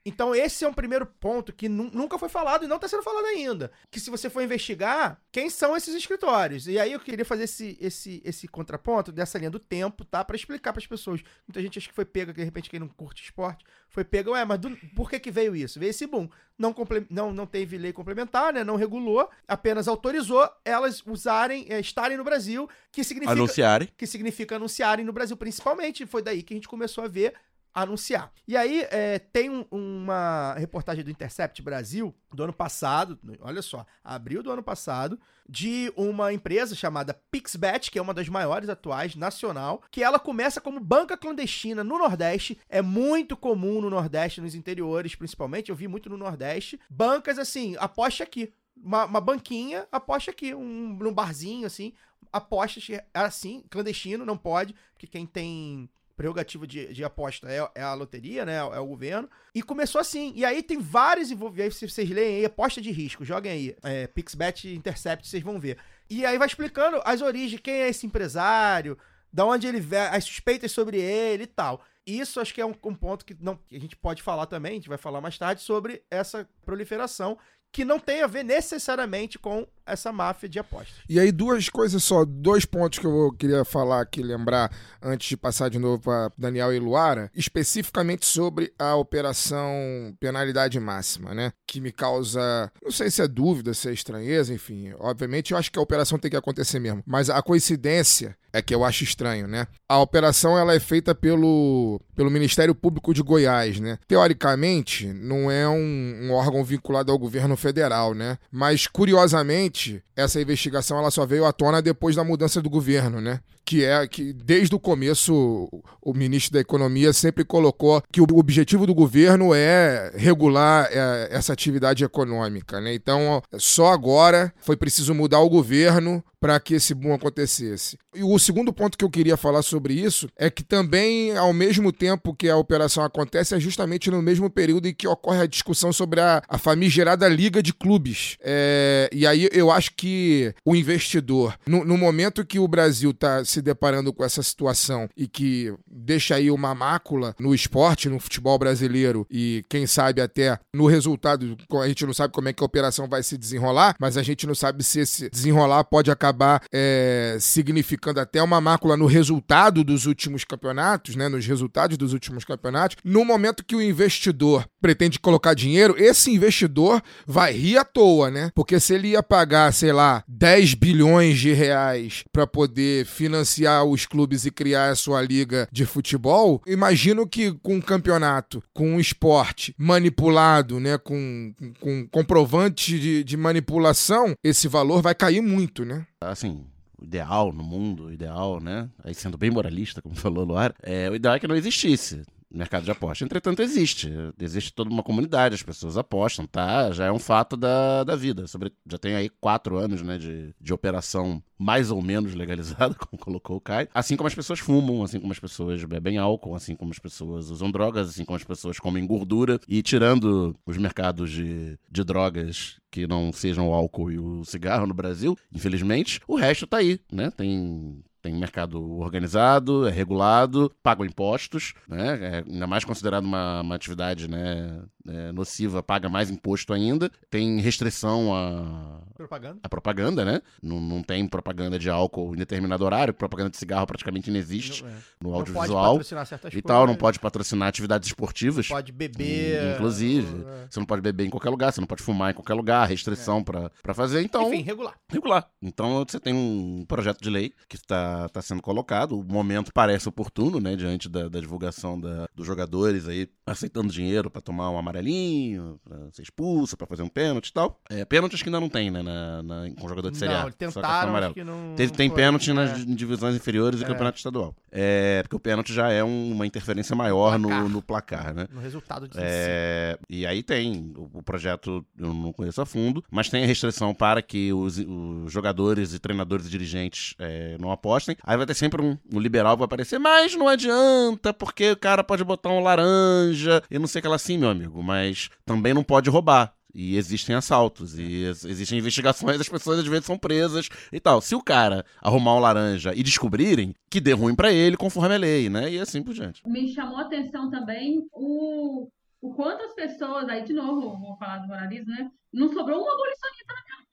[0.04, 3.04] Então, esse é um primeiro ponto que nu- nunca foi falado e não está sendo
[3.04, 3.72] falado ainda.
[3.92, 6.66] Que se você for investigar, quem são esses escritórios?
[6.68, 10.26] E aí eu queria fazer esse, esse, esse contraponto dessa linha do tempo, tá?
[10.26, 11.22] Para explicar para as pessoas.
[11.48, 14.32] Muita gente acha que foi pega, que de repente quem não curte esporte, foi pega,
[14.32, 15.80] ué, mas do- por que que veio isso?
[15.80, 16.28] Veio esse boom.
[16.58, 16.74] Não,
[17.10, 18.64] não, não teve lei complementar, né?
[18.64, 23.90] Não regulou, apenas autorizou elas usarem, eh, estarem no Brasil, que significa Anunciarem.
[23.96, 26.06] que significa anunciarem no Brasil principalmente.
[26.08, 27.34] Foi daí que a gente começou a ver
[27.74, 28.32] anunciar.
[28.48, 33.86] E aí é, tem um- uma reportagem do Intercept Brasil do ano passado, olha só,
[34.04, 39.16] abril do ano passado, de uma empresa chamada Pixbet, que é uma das maiores atuais,
[39.16, 42.58] nacional, que ela começa como banca clandestina no Nordeste.
[42.70, 46.80] É muito comum no Nordeste, nos interiores principalmente, eu vi muito no Nordeste.
[46.90, 48.54] Bancas assim, aposte aqui.
[48.76, 51.94] Uma, uma banquinha, aposte aqui, um, num barzinho assim,
[52.32, 55.90] apostas assim, clandestino, não pode, porque quem tem
[56.22, 58.58] prerrogativa de, de aposta é, é a loteria, né?
[58.58, 59.28] É o governo.
[59.56, 60.32] E começou assim.
[60.36, 61.78] E aí tem vários envolvidos.
[61.78, 63.76] Se vocês leem aí, aposta de risco, joguem aí.
[63.82, 65.80] É, Pixbet Intercept, vocês vão ver.
[66.08, 68.96] E aí vai explicando as origens, quem é esse empresário,
[69.34, 71.84] da onde ele vem, as suspeitas sobre ele e tal.
[72.06, 74.74] Isso acho que é um, um ponto que, não, que a gente pode falar também,
[74.74, 77.36] a gente vai falar mais tarde, sobre essa proliferação
[77.72, 80.94] que não tem a ver necessariamente com essa máfia de apostas.
[81.08, 85.38] E aí, duas coisas só, dois pontos que eu queria falar aqui, lembrar, antes de
[85.38, 89.72] passar de novo para Daniel e Luara, especificamente sobre a operação
[90.20, 91.52] penalidade máxima, né?
[91.68, 94.94] Que me causa, não sei se é dúvida, se é estranheza, enfim.
[95.00, 97.04] Obviamente, eu acho que a operação tem que acontecer mesmo.
[97.06, 99.68] Mas a coincidência é que eu acho estranho, né?
[99.88, 103.98] A operação ela é feita pelo, pelo Ministério Público de Goiás, né?
[104.08, 108.38] Teoricamente, não é um, um órgão vinculado ao governo federal, né?
[108.52, 113.40] Mas curiosamente, essa investigação ela só veio à tona depois da mudança do governo, né?
[113.64, 115.70] Que é que desde o começo
[116.02, 121.54] o- ministro da Economia sempre colocou que o objetivo do governo é regular é, essa
[121.54, 122.94] atividade econômica, né?
[122.94, 128.00] Então, só agora foi preciso mudar o governo para que esse boom acontecesse.
[128.16, 131.92] E o segundo ponto que eu queria falar sobre isso é que também, ao mesmo
[131.92, 135.94] tempo que a operação acontece, é justamente no mesmo período em que ocorre a discussão
[135.94, 138.38] sobre a, a famigerada Liga de Clubes.
[138.42, 143.46] É, e aí eu acho que o investidor, no, no momento que o Brasil está
[143.52, 148.58] se deparando com essa situação e que deixa aí uma mácula no esporte, no futebol
[148.58, 152.66] brasileiro e quem sabe até no resultado, a gente não sabe como é que a
[152.66, 157.38] operação vai se desenrolar, mas a gente não sabe se esse desenrolar pode acabar é,
[157.40, 162.98] significando até uma mácula no resultado dos últimos campeonatos, né, nos resultados dos últimos campeonatos.
[163.04, 168.52] No momento que o investidor pretende colocar dinheiro, esse investidor vai rir à toa, né?
[168.56, 173.41] Porque se ele ia pagar, sei lá, 10 bilhões de reais para poder financiar
[173.88, 178.96] os clubes e criar a sua liga de futebol, imagino que com um campeonato, com
[178.96, 185.42] um esporte manipulado, né, com, com, com comprovante de, de manipulação, esse valor vai cair
[185.42, 186.06] muito, né?
[186.22, 186.66] Assim,
[187.02, 188.90] ideal no mundo, ideal, né?
[189.04, 192.84] Aí sendo bem moralista, como falou Luara, é, o ideal é que não existisse mercado
[192.84, 193.24] de aposta.
[193.24, 194.12] Entretanto, existe.
[194.40, 196.92] Existe toda uma comunidade, as pessoas apostam, tá?
[196.92, 198.48] Já é um fato da, da vida.
[198.48, 203.22] Sobre, já tem aí quatro anos, né, de, de operação mais ou menos legalizada, como
[203.22, 203.88] colocou o Kai.
[203.94, 207.50] Assim como as pessoas fumam, assim como as pessoas bebem álcool, assim como as pessoas
[207.50, 209.60] usam drogas, assim como as pessoas comem gordura.
[209.68, 214.86] E tirando os mercados de, de drogas que não sejam o álcool e o cigarro
[214.86, 217.32] no Brasil, infelizmente, o resto tá aí, né?
[217.32, 222.20] Tem tem mercado organizado, é regulado, pagam impostos, né?
[222.22, 227.12] É ainda mais considerado uma, uma atividade né, é, nociva, paga mais imposto ainda.
[227.30, 229.60] Tem restrição a Propaganda.
[229.64, 230.42] a propaganda, né?
[230.62, 234.90] Não, não tem propaganda de álcool em determinado horário, propaganda de cigarro praticamente inexiste Não,
[234.90, 234.94] é.
[234.94, 238.70] no Não pode audiovisual patrocinar certas e tal, não coisas, pode patrocinar atividades esportivas.
[238.70, 239.76] Não pode beber.
[239.76, 240.68] Inclusive, é.
[240.70, 243.44] você não pode beber em qualquer lugar, você não pode fumar em qualquer lugar, restrição
[243.44, 244.22] pra para fazer.
[244.22, 244.96] Então, Enfim, regular.
[245.08, 245.48] regular.
[245.62, 249.20] Então você tem um projeto de lei que está tá sendo colocado.
[249.20, 250.76] O momento parece oportuno, né?
[250.76, 255.98] Diante da, da divulgação da- dos jogadores aí aceitando dinheiro para tomar um amarelinho, pra
[256.12, 257.80] ser expulso, para fazer um pênalti e tal.
[257.90, 259.02] É, pênalti acho que ainda não tem, né?
[259.02, 260.44] Na, na- com jogador de Série A.
[260.44, 261.76] Não, tentaram, acho que não.
[261.76, 262.10] Tem foi.
[262.12, 262.74] pênalti nas É.
[262.86, 263.88] di- divisões inferiores e É.
[263.88, 264.56] campeonato estadual.
[264.72, 267.70] É, porque o pênalti já é um- uma interferência maior no, Placar.
[267.70, 268.48] no placar, né?
[268.52, 273.04] No resultado de É, e aí tem o, o projeto, eu não conheço a fundo,
[273.12, 277.72] mas tem a restrição para que os, os jogadores e treinadores e dirigentes é, não
[277.72, 278.01] apostem.
[278.24, 281.78] Aí vai ter sempre um, um liberal que vai aparecer, mas não adianta, porque o
[281.78, 285.30] cara pode botar um laranja e não sei o que lá assim, meu amigo, mas
[285.46, 286.54] também não pode roubar.
[286.74, 291.20] E existem assaltos, e ex- existem investigações, as pessoas às vezes são presas e tal.
[291.22, 295.18] Se o cara arrumar um laranja e descobrirem, que dê ruim pra ele conforme a
[295.18, 295.70] lei, né?
[295.70, 296.42] E assim por diante.
[296.48, 298.88] me chamou a atenção também o,
[299.22, 302.10] o quanto as pessoas, aí de novo, vou falar do moralismo, né?
[302.32, 303.88] Não sobrou um abolicionista na minha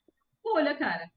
[0.45, 1.11] bolha, cara.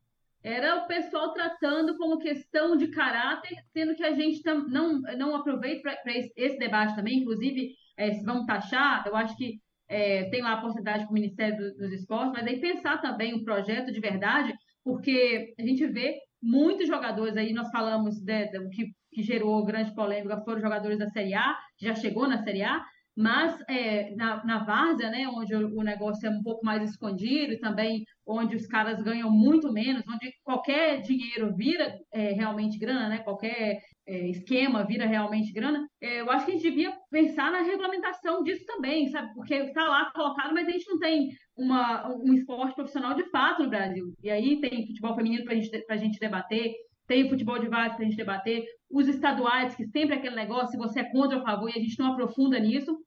[0.43, 5.35] Era o pessoal tratando como questão de caráter, sendo que a gente tam- não, não
[5.35, 10.41] aproveita para esse, debate também, inclusive, é, se vamos taxar, eu acho que é, tem
[10.41, 13.91] lá a porcentagem para o Ministério do- dos Esportes, mas aí pensar também um projeto
[13.91, 18.85] de verdade, porque a gente vê muitos jogadores aí, nós falamos de, de- o que,
[19.11, 22.83] que gerou grande polêmica foram jogadores da Série A, já chegou na Série A,
[23.15, 27.59] mas é, na, na Várzea, né, onde o, negócio é um pouco mais escondido e
[27.59, 33.19] também onde os caras ganham muito menos, onde qualquer dinheiro vira é, realmente grana, né,
[33.19, 37.61] qualquer é, esquema vira realmente grana, é, eu acho que a gente devia pensar na
[37.61, 39.33] regulamentação disso também, sabe?
[39.33, 43.63] Porque está lá colocado, mas a gente não tem uma, um esporte profissional de fato
[43.63, 44.13] no Brasil.
[44.23, 46.73] E aí tem futebol feminino para gente, a gente debater,
[47.11, 50.69] tem futebol de base para a gente debater, os estaduais, que sempre é aquele negócio,
[50.69, 52.97] se você é contra ou a favor, e a gente não aprofunda nisso,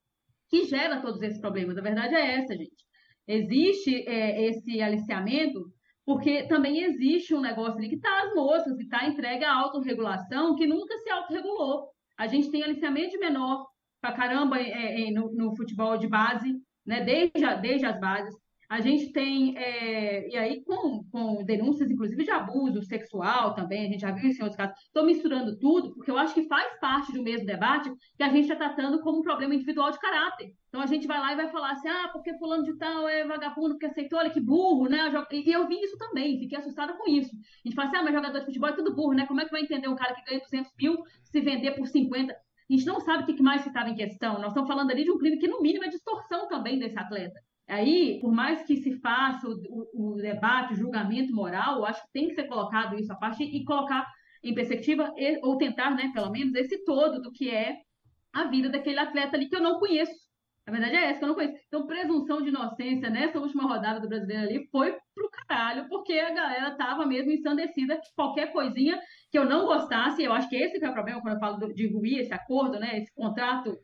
[0.50, 1.78] que gera todos esses problemas.
[1.78, 2.84] A verdade é essa, gente.
[3.26, 5.72] Existe é, esse aliciamento
[6.04, 10.54] porque também existe um negócio ali que está as moças, que está entregue à autorregulação,
[10.54, 11.88] que nunca se autorregulou.
[12.18, 13.66] A gente tem aliciamento de menor
[14.02, 16.52] pra caramba é, é, no, no futebol de base,
[16.84, 17.02] né?
[17.02, 18.34] desde, desde as bases.
[18.68, 23.88] A gente tem, é, e aí com, com denúncias, inclusive, de abuso sexual também, a
[23.88, 24.78] gente já viu isso em outros casos.
[24.78, 28.44] Estou misturando tudo, porque eu acho que faz parte do mesmo debate que a gente
[28.44, 30.52] está tratando como um problema individual de caráter.
[30.68, 33.24] Então a gente vai lá e vai falar assim, ah, porque fulano de tal é
[33.24, 35.12] vagabundo, porque aceitou, olha que burro, né?
[35.32, 37.30] E eu vi isso também, fiquei assustada com isso.
[37.34, 39.26] A gente fala assim, ah, mas jogador de futebol é tudo burro, né?
[39.26, 42.32] Como é que vai entender um cara que ganha 200 mil se vender por 50?
[42.32, 44.38] A gente não sabe o que mais estava em questão.
[44.38, 47.38] Nós estamos falando ali de um crime que, no mínimo, é distorção também desse atleta.
[47.66, 52.12] Aí, por mais que se faça o, o- debate, o julgamento moral, eu acho que
[52.12, 54.06] tem que ser colocado isso à parte e colocar
[54.42, 55.10] em perspectiva,
[55.42, 57.76] ou tentar, né, pelo menos, esse todo do que é
[58.32, 60.12] a vida daquele atleta ali que eu não conheço.
[60.66, 61.54] A verdade é essa, que eu não conheço.
[61.66, 66.30] Então, presunção de inocência nessa última rodada do brasileiro ali foi pro caralho, porque a
[66.32, 68.98] galera tava mesmo ensandecida que qualquer coisinha
[69.30, 71.72] que eu não gostasse, eu acho que esse que é o problema quando eu falo
[71.74, 73.76] de ruir esse acordo, né, esse contrato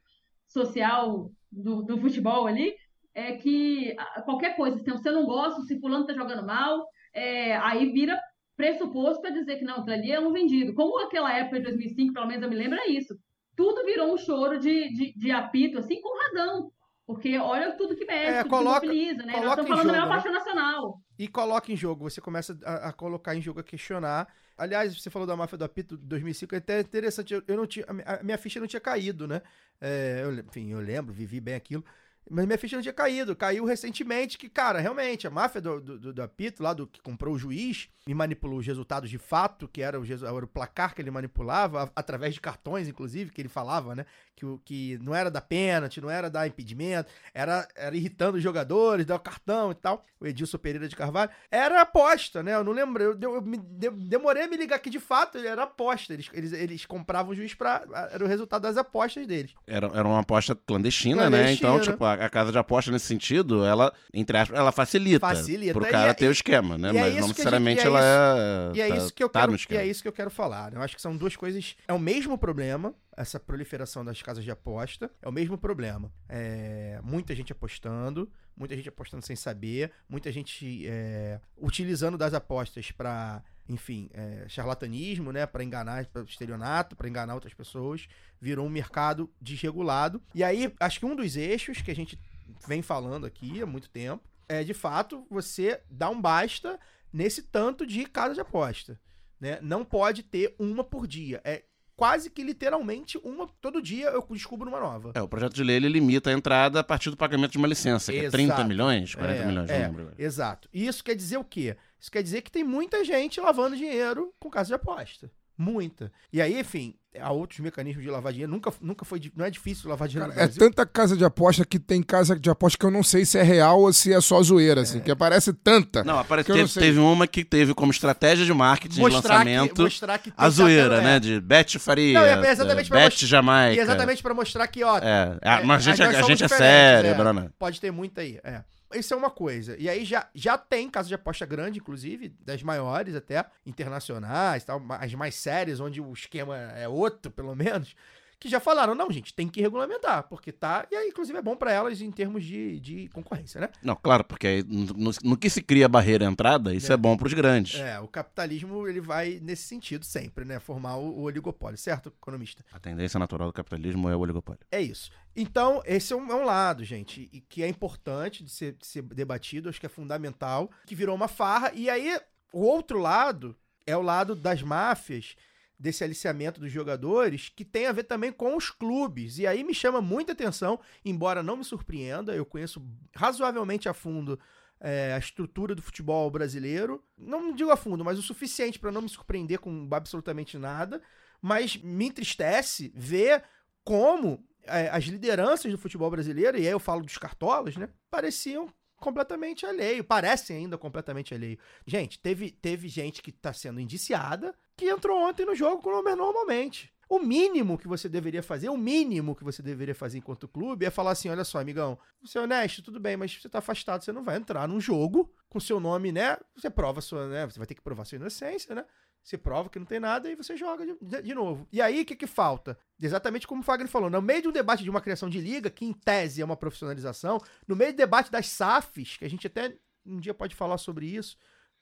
[0.48, 2.74] social do, do futebol ali,
[3.14, 3.94] é que
[4.24, 8.18] qualquer coisa, se você não gosta, se fulano tá jogando mal, é, aí vira
[8.56, 10.74] pressuposto para dizer que não, aquilo ali é um vendido.
[10.74, 13.18] Como aquela época de 2005, pelo menos eu me lembro, é isso.
[13.56, 16.70] Tudo virou um choro de, de, de apito, assim, com razão.
[17.06, 19.32] Porque olha tudo que mexe, É, tudo coloca- que mobiliza, né?
[19.32, 20.14] Nós estamos falando da maior né?
[20.14, 21.00] paixão nacional.
[21.18, 24.28] E coloca em jogo, você começa a, a colocar em jogo, a questionar.
[24.56, 27.66] Aliás, você falou da máfia do apito de 2005, é até interessante, eu, eu não
[27.66, 29.42] tinha, a mi- a minha ficha não tinha caído, né?
[29.80, 31.84] É, eu, enfim, eu lembro, vivi bem aquilo.
[32.30, 33.34] Mas minha ficha não tinha caído.
[33.34, 37.34] Caiu recentemente que, cara, realmente, a máfia do, do, do, apito, lá do que comprou
[37.34, 41.02] o juiz, e manipulou os resultados de fato, que era o, era o placar que
[41.02, 44.06] ele manipulava, a- através de cartões, inclusive, que ele falava, né?
[44.36, 49.04] Que, que não era dar pênalti, não era dar impedimento, era, era irritando os jogadores,
[49.04, 50.04] dar o cartão e tal.
[50.18, 51.30] O Edilson Pereira de Carvalho.
[51.50, 52.54] Era aposta, né?
[52.54, 53.02] Eu não lembro.
[53.02, 56.12] Eu, eu me- de- demorei a me ligar que, de fato, era aposta.
[56.14, 57.84] Eles, eles, eles compravam o juiz pra.
[58.12, 59.54] Era o resultado das apostas deles.
[59.66, 61.38] Era, era uma aposta clandestina, né?
[61.38, 61.68] Clandestina.
[61.70, 65.72] Então, tipo, a, a casa de aposta nesse sentido, ela, entre aspas, ela facilita, Facilita.
[65.74, 66.92] pro E cara é- ter o esquema, né?
[66.92, 68.76] e é Mas isso não gente- necessariamente e é ela é.
[68.76, 70.70] E é tá- isso que eu tá quero, e é isso que eu quero falar.
[70.70, 70.78] né?
[70.78, 71.76] Eu acho que são duas coisas.
[71.88, 75.10] É o mesmo problema, essa proliferação das casas de aposta.
[75.22, 76.10] É o mesmo problema.
[76.28, 82.90] É, muita gente apostando, muita gente apostando sem saber, muita gente é, utilizando das apostas
[82.92, 88.08] pra, enfim, é, charlatanismo, né, Pra enganar, para estelionato, pra enganar outras pessoas.
[88.40, 90.20] Virou um mercado desregulado.
[90.34, 92.18] E aí, acho que um dos eixos que a gente
[92.66, 96.78] vem falando aqui há muito tempo é, de fato, você dar um basta
[97.12, 99.00] nesse tanto de casa de aposta.
[99.40, 99.60] Né?
[99.62, 101.40] Não pode ter uma por dia.
[101.44, 101.62] É
[101.96, 103.46] quase que literalmente uma.
[103.60, 105.12] Todo dia eu descubro uma nova.
[105.14, 107.68] É, o projeto de lei ele limita a entrada a partir do pagamento de uma
[107.68, 108.32] licença, que é Exato.
[108.32, 110.14] 30 milhões, 40 É, milhões, é, não lembro.
[110.18, 110.68] Exato.
[110.72, 111.76] E isso quer dizer o quê?
[112.00, 115.30] Isso quer dizer que tem muita gente lavando dinheiro com casa de aposta.
[115.58, 116.10] Muita.
[116.32, 118.50] E aí, enfim, há outros mecanismos de lavar dinheiro.
[118.50, 119.20] Nunca, nunca foi.
[119.36, 122.34] Não é difícil lavar dinheiro Cara, no é tanta casa de aposta que tem casa
[122.40, 125.00] de aposta que eu não sei se é real ou se é só zoeira, assim,
[125.00, 126.02] que aparece tanta.
[126.02, 129.28] Não, aparece, que teve, teve uma que teve como estratégia de marketing de mostrar que,
[129.50, 131.16] lançamento mostrar que a zoeira, casa- né?
[131.16, 131.20] é.
[131.20, 133.76] De Bet Faria, Não, é exatamente pra Bet mostrar- Jamaica.
[133.76, 136.48] E exatamente pra mostrar que, ó, É, É, a- mas a gente, a gente é
[136.48, 137.14] sério, é.
[137.14, 137.52] Brana.
[137.58, 138.64] Pode ter muita aí, é.
[138.92, 139.76] Isso é uma coisa.
[139.78, 144.82] E aí já, já tem casa de aposta grande, inclusive, das maiores até, internacionais, tal,
[144.90, 147.94] as mais sérias, onde o esquema é outro, pelo menos,
[148.40, 150.86] que já falaram, não, gente, tem que regulamentar, porque tá...
[150.90, 153.68] E aí, inclusive, é bom pra elas em termos de, de concorrência, né?
[153.82, 156.96] Não, claro, porque aí no, no- que se cria barreira à entrada, isso é, É.
[156.96, 157.78] bom pros grandes.
[157.78, 160.58] É, o capitalismo, ele vai nesse sentido sempre, né?
[160.58, 162.64] Formar o, o oligopólio, certo, economista?
[162.72, 164.60] A tendência natural do capitalismo é o oligopólio.
[164.72, 165.10] É isso.
[165.36, 168.86] Então, esse é um, é um lado, gente, e que é importante de ser, de
[168.86, 171.72] ser debatido, acho que é fundamental, que virou uma farra.
[171.74, 172.18] E aí,
[172.52, 173.54] o outro lado
[173.86, 175.36] é o lado das máfias,
[175.80, 179.38] desse aliciamento dos jogadores, que tem a ver também com os clubes.
[179.38, 184.38] E aí me chama muita atenção, embora não me surpreenda, eu conheço razoavelmente a fundo
[184.78, 187.02] é, a estrutura do futebol brasileiro.
[187.16, 191.00] Não digo a fundo, mas o suficiente para não me surpreender com absolutamente nada.
[191.40, 193.42] Mas me entristece ver
[193.82, 197.88] como é, as lideranças do futebol brasileiro, e aí eu falo dos cartolas, né?
[198.10, 201.58] Pareciam completamente alheio, parecem ainda completamente alheio.
[201.86, 205.96] Gente, teve, teve gente que tá sendo indiciada que entrou ontem no jogo com o
[205.96, 206.90] número normalmente.
[207.08, 210.90] O mínimo que você deveria fazer, o mínimo que você deveria fazer enquanto clube é
[210.90, 214.12] falar assim: olha só, amigão, você é honesto, tudo bem, mas você tá afastado, você
[214.12, 216.38] não vai entrar num jogo com seu nome, né?
[216.56, 217.46] Você prova sua, né?
[217.46, 218.84] Você vai ter que provar sua inocência, né?
[219.22, 221.66] Você prova que não tem nada e você joga de- de novo.
[221.70, 222.78] E aí, o que que falta?
[223.02, 225.68] Exatamente como o Fagner falou, no meio de um debate de uma criação de liga,
[225.68, 229.46] que em tese é uma profissionalização, no meio do debate das SAFs, que a gente
[229.46, 231.36] até um dia pode falar sobre isso,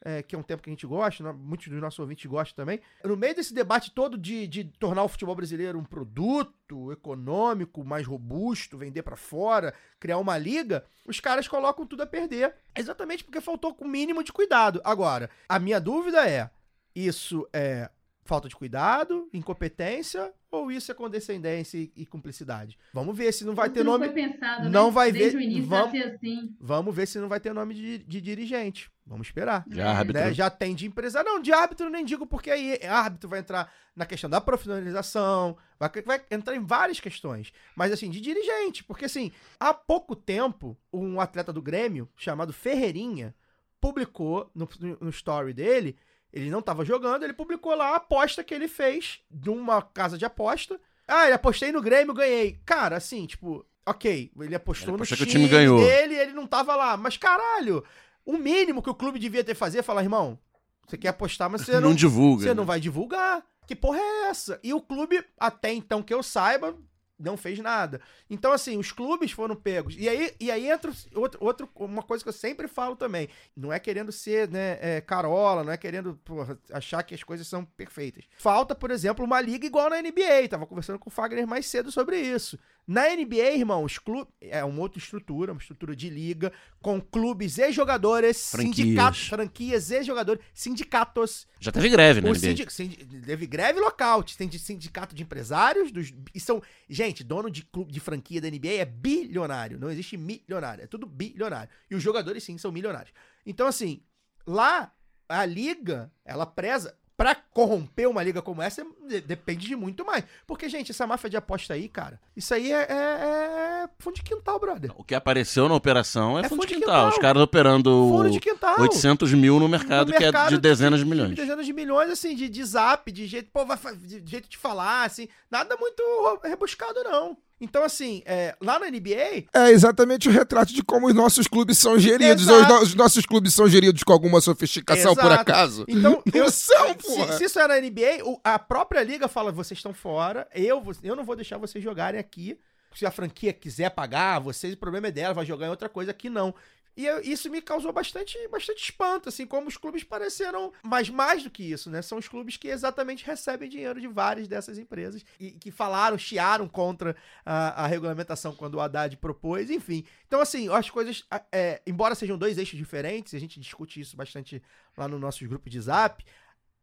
[0.04, 2.80] é, que é um tempo que a gente gosta, muitos dos nossos ouvintes gostam também.
[3.04, 8.06] No meio desse debate todo de, de tornar o futebol brasileiro um produto econômico mais
[8.06, 13.40] robusto, vender pra fora, criar uma liga, os caras colocam tudo a perder, exatamente porque
[13.40, 14.80] faltou com o mínimo de cuidado.
[14.84, 16.50] Agora, a minha dúvida é:
[16.94, 17.90] isso é
[18.28, 22.78] falta de cuidado, incompetência, ou isso é condescendência e, e cumplicidade?
[22.92, 24.04] Vamos ver se não vai Isso ter não nome.
[24.06, 24.70] foi pensado, né?
[24.70, 26.56] não vai Desde ver- o início vamos- vai ser assim.
[26.60, 28.90] Vamos ver se não vai ter nome de, de dirigente.
[29.06, 29.64] Vamos esperar.
[29.66, 30.22] De árbitro.
[30.22, 30.34] Né?
[30.34, 31.28] Já tem de empresário.
[31.30, 35.90] Não, de árbitro nem digo, porque aí árbitro vai entrar na questão da profissionalização, vai,
[36.04, 37.50] vai entrar em várias questões.
[37.74, 43.34] Mas assim, de dirigente, porque assim, há pouco tempo, um atleta do Grêmio, chamado Ferreirinha,
[43.80, 45.96] publicou no, no- no story dele,
[46.32, 50.16] ele não tava jogando, ele publicou lá a aposta que ele fez de uma casa
[50.18, 50.80] de aposta.
[51.06, 52.60] Ah, ele apostei no Grêmio, ganhei.
[52.66, 55.78] Cara, assim, tipo, ok, ele apostou Ele no que time, o time ganhou.
[55.80, 56.96] dele ele não tava lá.
[56.96, 57.82] Mas caralho,
[58.26, 60.38] o mínimo que o clube devia ter fazer é falar, irmão,
[60.86, 62.42] você quer apostar, mas você Não, não, divulga.
[62.42, 62.54] você né?
[62.54, 63.42] não vai divulgar.
[63.66, 64.58] Que porra é essa?
[64.62, 66.74] E o clube, até então que eu saiba,
[67.18, 68.00] não fez nada.
[68.30, 69.94] Então, assim, os clubes foram pegos.
[69.98, 73.28] E aí, e aí entra outro, outro, uma coisa que eu sempre falo também.
[73.56, 77.46] Não é querendo ser, né, é, carola, não é querendo porra, achar que as coisas
[77.46, 78.24] são perfeitas.
[78.38, 80.48] Falta, por exemplo, uma liga igual na NBA.
[80.48, 82.58] Tava conversando com o Fagner mais cedo sobre isso.
[82.86, 84.32] Na NBA, irmão, os clubes.
[84.40, 86.50] É uma outra estrutura, uma estrutura de liga,
[86.80, 88.76] com clubes e jogadores, Franquias.
[88.76, 91.46] sindicatos, franquias e jogadores, sindicatos.
[91.60, 92.40] Já teve greve, né, O NBA?
[92.40, 96.62] sindi- sindi- teve greve local, tem de sindicato de empresários, dos, e são.
[96.88, 99.78] Gente, dono de clube de franquia da NBA é bilionário.
[99.78, 100.84] Não existe milionário.
[100.84, 101.70] É tudo bilionário.
[101.90, 103.12] E os jogadores, sim, são milionários.
[103.46, 104.02] Então, assim,
[104.46, 104.92] lá,
[105.28, 106.97] a liga, ela preza.
[107.18, 110.22] Pra corromper uma liga como essa, de- depende de muito mais.
[110.46, 114.22] Porque, gente, essa máfia de aposta aí, cara, isso aí é, é, é fundo de
[114.22, 114.92] quintal, brother.
[114.96, 116.94] O que apareceu na operação é, É fundo de fundo de quintal.
[117.06, 117.08] quintal.
[117.08, 118.80] Os caras operando Fundo de quintal.
[118.80, 121.34] 800 mil no mercado, No que é mercado de dezenas de De milhões.
[121.34, 125.04] dezenas de milhões, assim, de, de zap, de jeito, pô, vai, de jeito de falar,
[125.04, 126.00] assim, nada muito
[126.44, 127.36] rebuscado, não.
[127.60, 131.76] Então, assim, é, lá na NBA, É exatamente o retrato de como os nossos clubes
[131.78, 132.46] são geridos.
[132.46, 135.40] Os, no- os nossos clubes são geridos com alguma sofisticação, por Exato.
[135.40, 135.84] acaso?
[135.88, 139.92] Então, eu- são, se, se isso é na NBA, a própria liga fala: vocês estão
[139.92, 142.58] fora, eu, eu não vou deixar vocês jogarem aqui.
[142.94, 146.10] Se a franquia quiser pagar, vocês, o problema é dela, vai jogar em outra coisa
[146.10, 146.54] aqui não.
[146.98, 150.72] E eu- isso me causou bastante, bastante espanto, assim, como os clubes pareceram.
[150.82, 152.02] Mas mais do que isso, né?
[152.02, 156.66] São os clubes que exatamente recebem dinheiro de várias dessas empresas e que falaram, chiaram
[156.66, 157.14] contra
[157.46, 160.04] a, a regulamentação quando o Haddad propôs, enfim.
[160.26, 164.60] Então, assim, as coisas, é, embora sejam dois eixos diferentes, a gente discute isso bastante
[164.96, 166.24] lá no nosso grupo de zap,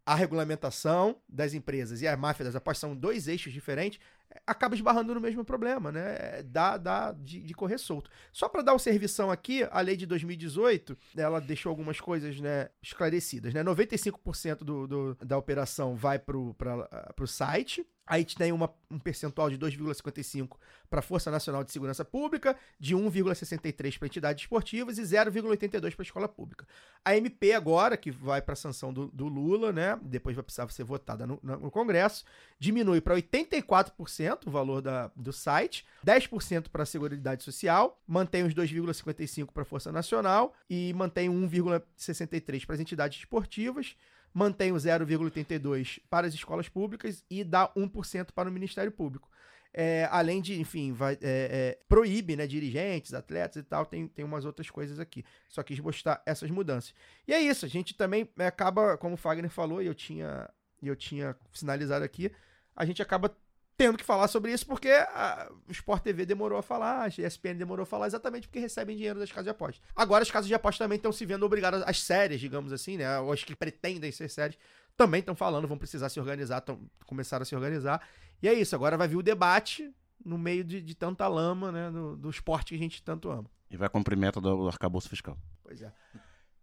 [0.05, 3.99] a regulamentação das empresas e a máfia das apostas são dois eixos diferentes,
[4.45, 6.43] acaba esbarrando no mesmo problema, né?
[6.43, 8.09] Dá, dá de, de correr solto.
[8.31, 12.69] Só para dar o servição aqui, a lei de 2018, ela deixou algumas coisas né,
[12.81, 13.63] esclarecidas, né?
[13.63, 19.58] 95% do, do- da operação vai para o site, aí tem uma, um percentual de
[19.58, 20.58] 2,55
[20.89, 26.01] para a Força Nacional de Segurança Pública, de 1,63 para entidades esportivas e 0,82 para
[26.01, 26.68] a escola pública.
[27.03, 29.99] A MP agora, que vai para a sanção do, do Lula, né?
[30.03, 32.24] Depois vai precisar ser votada no, no Congresso,
[32.60, 38.53] diminui para 84% o valor da, do site, 10% para a Seguridade Social, mantém os
[38.53, 43.95] 2,55% para a Força Nacional e mantém 1,63% para as entidades esportivas,
[44.36, 49.29] mantém o 0,82% para as escolas públicas e dá 1% para o Ministério Público.
[49.73, 54.25] É, além de, enfim, vai, é, é, proíbe né, dirigentes, atletas e tal, tem, tem
[54.25, 55.23] umas outras coisas aqui.
[55.47, 56.93] Só quis mostrar essas mudanças.
[57.25, 60.49] E é isso, a gente também é, acaba, como o Fagner falou, e eu tinha,
[60.83, 62.29] eu tinha sinalizado aqui,
[62.75, 63.33] a gente acaba
[63.78, 67.55] tendo que falar sobre isso porque a, o Sport TV demorou a falar, a ESPN
[67.55, 69.82] demorou a falar exatamente porque recebem dinheiro das casas de aposta.
[69.95, 73.19] Agora as casas de aposta também estão se vendo obrigadas, as séries, digamos assim, né,
[73.19, 74.57] ou as que pretendem ser séries,
[74.95, 78.01] também estão falando, vão precisar se organizar, tão, começaram a se organizar.
[78.41, 81.91] E é isso, agora vai vir o debate no meio de, de tanta lama, né,
[81.91, 83.49] do, do esporte que a gente tanto ama.
[83.69, 85.38] E vai cumprir meta do arcabouço fiscal.
[85.63, 85.91] Pois é.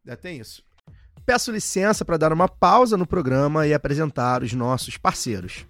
[0.05, 0.65] Já tem isso.
[1.27, 5.67] Peço licença para dar uma pausa no programa e apresentar os nossos parceiros.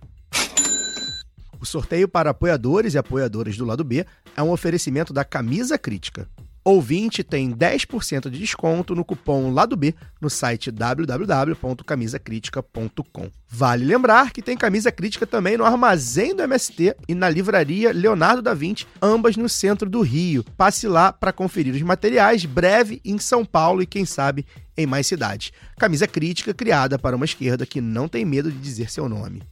[1.62, 4.04] O sorteio para apoiadores e apoiadoras do lado B
[4.36, 6.28] é um oferecimento da Camisa Crítica.
[6.64, 13.30] Ouvinte tem 10% de desconto no cupom Lado B no site www.camisacritica.com.
[13.48, 18.42] Vale lembrar que tem camisa crítica também no Armazém do MST e na livraria Leonardo
[18.42, 20.44] da Vinci, ambas no centro do Rio.
[20.56, 24.44] Passe lá para conferir os materiais, breve em São Paulo e quem sabe
[24.76, 25.52] em mais cidades.
[25.78, 29.44] Camisa crítica criada para uma esquerda que não tem medo de dizer seu nome.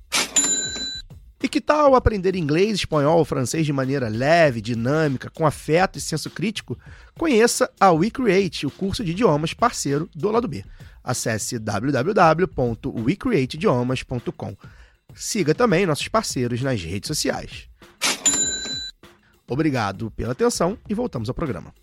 [1.42, 6.28] E que tal aprender inglês, espanhol francês de maneira leve, dinâmica, com afeto e senso
[6.28, 6.78] crítico?
[7.18, 10.62] Conheça a WeCreate, o curso de idiomas parceiro do lado B.
[11.02, 14.54] Acesse www.wecreateidiomas.com.
[15.14, 17.70] Siga também nossos parceiros nas redes sociais.
[19.48, 21.74] Obrigado pela atenção e voltamos ao programa.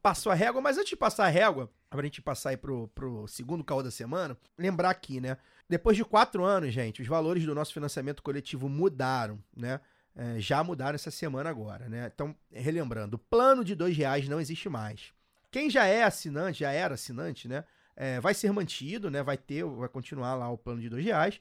[0.00, 3.26] Passou a régua, mas antes de passar a régua, pra gente passar aí pro, pro
[3.26, 5.36] segundo caô da semana, lembrar aqui, né?
[5.68, 9.80] Depois de quatro anos, gente, os valores do nosso financiamento coletivo mudaram, né?
[10.16, 12.10] É, já mudaram essa semana agora, né?
[12.14, 15.12] Então, relembrando, o plano de dois reais não existe mais.
[15.50, 17.64] Quem já é assinante, já era assinante, né?
[17.96, 19.22] É, vai ser mantido, né?
[19.22, 21.40] Vai ter, vai continuar lá o plano de dois reais.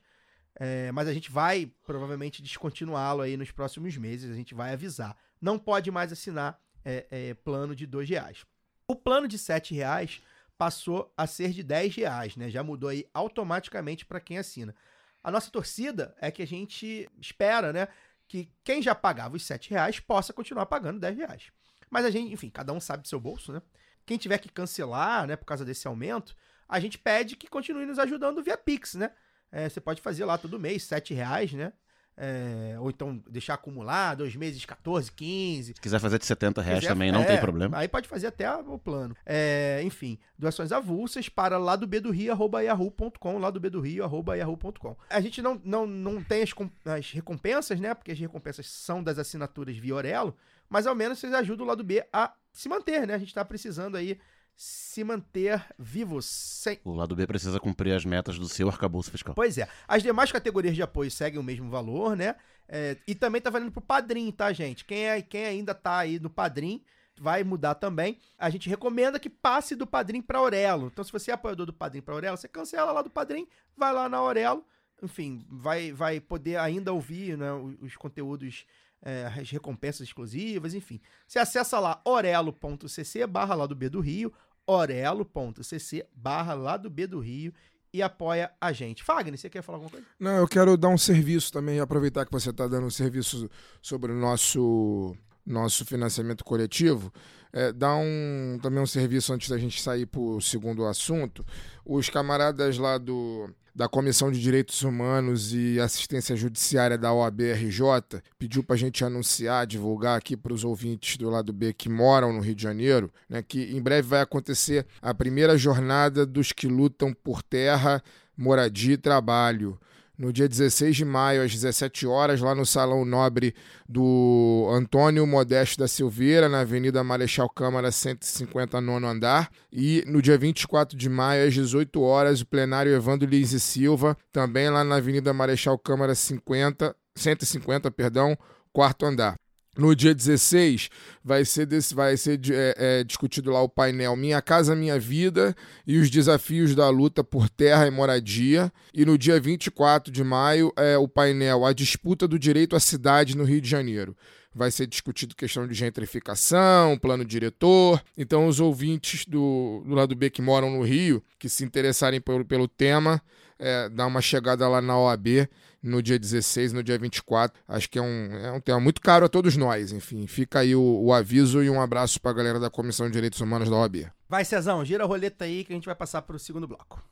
[0.56, 4.32] É, mas a gente vai provavelmente descontinuá-lo aí nos próximos meses.
[4.32, 5.18] A gente vai avisar.
[5.42, 8.46] Não pode mais assinar é, é, plano de dois reais.
[8.88, 10.22] O plano de sete reais
[10.58, 12.50] passou a ser de 10 reais, né?
[12.50, 14.76] Já mudou aí automaticamente para quem assina.
[15.24, 17.88] A nossa torcida é que a gente espera, né?
[18.28, 21.52] Que quem já pagava os 7 reais possa continuar pagando 10 reais.
[21.90, 23.62] Mas a gente, enfim, cada um sabe do seu bolso, né?
[24.06, 26.36] Quem tiver que cancelar, né, por causa desse aumento,
[26.68, 29.12] a gente pede que continue nos ajudando via Pix, né?
[29.52, 31.72] É, você pode fazer lá todo mês, 7 reais, né?
[32.16, 35.74] É, ou então deixar acumular, dois meses, 14, 15.
[35.74, 37.78] Se quiser fazer de 70 reais quiser- também, não é, tem problema.
[37.78, 39.16] Aí pode fazer até o plano.
[39.26, 43.70] É, enfim, doações avulsas para lá do B do Rio, arroba yahoo.com, lá do B
[43.70, 44.96] do Rio, arroba yahoo.com.
[45.10, 46.52] A gente não, não, não tem as,
[46.86, 47.94] as recompensas, né?
[47.94, 50.36] Porque as recompensas são das assinaturas via Orelo,
[50.70, 53.16] mas ao menos vocês ajudam o lado B a se manter, né?
[53.16, 54.20] A gente tá precisando aí
[54.56, 59.36] se manter vivos sem, O lado B precisa cumprir as metas do seu arcabouço fiscal.
[59.36, 59.68] Pois é.
[59.88, 62.36] As demais categorias de apoio seguem o mesmo valor, né?
[62.68, 64.86] É, e também tá valendo pro Padrim, tá, gente?
[64.86, 66.84] Quem, é, quem ainda tá aí no Padrim
[67.20, 68.18] vai mudar também.
[68.38, 70.88] A gente recomenda que passe do Padrim pra Aurelo.
[70.88, 73.94] Então, se você é apoiador do Padrim pra Aurelo, você cancela lá do Padrim, vai
[73.94, 74.64] lá na Aurelo.
[75.02, 77.52] Enfim, vai, vai poder ainda ouvir né,
[77.82, 78.66] os conteúdos,
[79.04, 81.00] é, as recompensas exclusivas, enfim.
[81.28, 84.34] Você acessa lá orelo.cc barra lá do B do Rio,
[84.66, 87.54] orelo.cc barra lá do B do Rio
[87.94, 89.04] e apoia a gente.
[89.04, 90.06] Fagner, você quer falar alguma coisa?
[90.20, 93.50] Não, eu quero dar um serviço também, aproveitar que você está dando um serviço
[93.82, 97.14] sobre o nosso, nosso financiamento coletivo.
[97.52, 101.46] É, dar um, também um serviço antes da gente sair para o segundo assunto.
[101.86, 108.64] Os camaradas lá do, da Comissão de Direitos Humanos e Assistência Judiciária da OAB-RJ pediu
[108.64, 112.40] para a gente anunciar, divulgar aqui para os ouvintes do lado B que moram no
[112.40, 117.14] Rio de Janeiro, né, que em breve vai acontecer a primeira jornada dos que lutam
[117.14, 118.04] por terra,
[118.38, 119.80] moradia e trabalho.
[120.16, 123.56] No dia 16 de maio, às 17 horas, lá no Salão Nobre
[123.90, 129.50] do Antônio Modesto da Silveira, na Avenida Marechal Câmara 150, nono andar.
[129.72, 134.16] E no dia 24 de maio, às 18 horas, o plenário Evandro Lins e Silva,
[134.32, 138.38] também lá na Avenida Marechal Câmara 50, 150, perdão,
[138.72, 139.36] quarto andar.
[139.76, 140.90] No dia 16,
[141.24, 145.56] vai ser, desse, vai ser é, é, discutido lá o painel Minha Casa Minha Vida
[145.88, 148.72] e os desafios da luta por terra e moradia.
[148.94, 153.36] E no dia 24 de maio, é o painel A Disputa do Direito à Cidade
[153.36, 154.16] no Rio de Janeiro.
[154.54, 158.00] Vai ser discutido questão de gentrificação, plano diretor.
[158.16, 162.46] Então, os ouvintes do, do lado B que moram no Rio, que se interessarem pelo,
[162.46, 163.20] pelo tema,
[163.58, 165.50] é, dá uma chegada lá na OAB
[165.84, 167.62] no dia 16, no dia 24.
[167.68, 169.92] Acho que é um, é um tema muito caro a todos nós.
[169.92, 173.14] Enfim, fica aí o, o aviso e um abraço para a galera da Comissão de
[173.14, 174.08] Direitos Humanos da OAB.
[174.30, 177.04] Vai, Cezão, gira a roleta aí que a gente vai passar pro segundo bloco.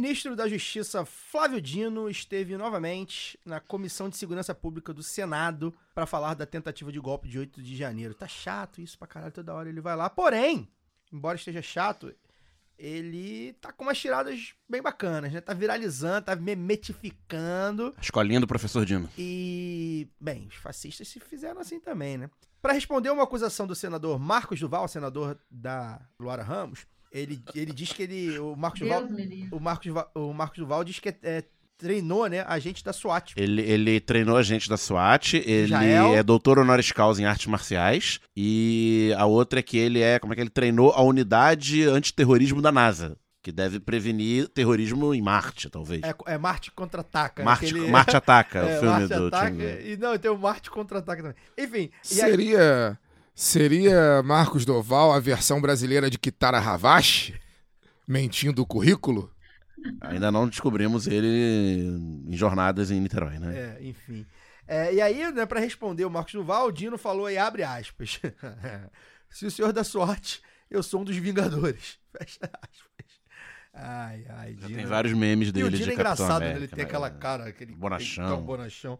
[0.00, 6.06] Ministro da Justiça, Flávio Dino, esteve novamente na Comissão de Segurança Pública do Senado para
[6.06, 8.14] falar da tentativa de golpe de 8 de janeiro.
[8.14, 10.08] Tá chato isso pra caralho, toda hora ele vai lá.
[10.08, 10.66] Porém,
[11.12, 12.14] embora esteja chato,
[12.78, 15.40] ele tá com umas tiradas bem bacanas, né?
[15.42, 17.94] Tá viralizando, tá memetificando.
[17.98, 19.08] A escolinha do professor Dino.
[19.18, 22.30] E, bem, os fascistas se fizeram assim também, né?
[22.62, 27.92] Para responder uma acusação do senador Marcos Duval, senador da Luara Ramos, ele, ele diz
[27.92, 28.38] que ele.
[28.38, 29.06] O Marcos Duval.
[29.06, 29.48] Deus.
[29.52, 31.44] O Marcos, Duval- o Marcos Duval diz que é,
[31.76, 33.32] treinou, né, a gente da SWAT.
[33.36, 36.14] Ele, ele treinou a gente da SWAT, ele Israel.
[36.14, 40.32] é doutor honoris causa em artes marciais, e a outra é que ele é, como
[40.32, 45.70] é que ele treinou a unidade antiterrorismo da NASA, que deve prevenir terrorismo em Marte,
[45.70, 46.02] talvez.
[46.02, 47.42] É, é Marte contra-ataca.
[47.42, 49.80] Marte, aquele- Marte Ataca, é, o filme Marte do Ataca, Tim Burton.
[49.88, 51.36] E não, tem o Marte contra-ataca também.
[51.56, 51.90] Enfim.
[52.12, 52.32] e aí-
[53.44, 57.40] Seria, Marcos Doval a versão brasileira de Kitara Havashi?
[58.06, 59.32] Mentindo o currículo?
[60.02, 61.86] Ainda não descobrimos ele
[62.28, 63.78] em jornadas em Niterói, né?
[63.80, 64.26] É, enfim.
[64.68, 68.20] É, e aí, né, pra responder o Marcos Duval, o Dino falou aí, abre aspas.
[69.30, 71.98] Se o senhor dá sorte, eu sou um dos Vingadores.
[72.12, 73.20] Fecha aspas.
[73.72, 74.80] Ai, ai, Já Dino.
[74.80, 76.46] tem vários memes E o dele Dino de é Capitão engraçado, né?
[76.50, 76.84] América, Ele tem né?
[76.84, 78.26] aquela cara, aquele Bonachão.
[78.26, 78.98] aquele bonachão.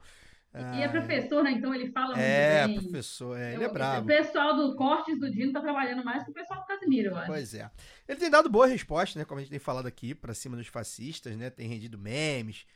[0.52, 1.52] E é Ai, professor, né?
[1.52, 2.90] Então ele fala É, muito bem.
[2.90, 4.02] professor, é, ele Eu- é brabo.
[4.04, 7.16] O pessoal do Cortes do Dino tá trabalhando mais que o pessoal do Casimiro, eu
[7.16, 7.26] acho.
[7.26, 7.70] Pois é.
[8.08, 9.24] Ele tem dado boas respostas, né?
[9.24, 11.50] Como a gente tem falado aqui, pra cima dos fascistas, né?
[11.50, 12.66] Tem rendido memes,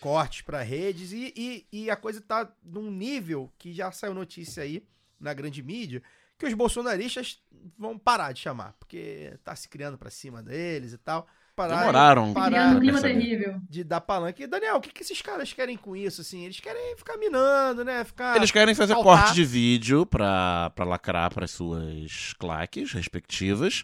[0.00, 4.62] cortes pra redes e, e, e a coisa tá num nível que já saiu notícia
[4.64, 4.84] aí
[5.20, 6.02] na grande mídia
[6.36, 7.40] que os bolsonaristas
[7.78, 11.28] vão parar de chamar, porque tá se criando pra cima deles e tal.
[11.68, 13.60] Parar, Demoraram parar Criando um clima terrível.
[13.68, 14.42] de dar palanque.
[14.44, 16.44] E, Daniel, o que, que esses caras querem com isso, assim?
[16.44, 18.02] Eles querem ficar minando, né?
[18.04, 18.36] Ficar...
[18.36, 19.18] Eles querem fazer saltar.
[19.24, 23.82] corte de vídeo pra, pra lacrar para suas claques respectivas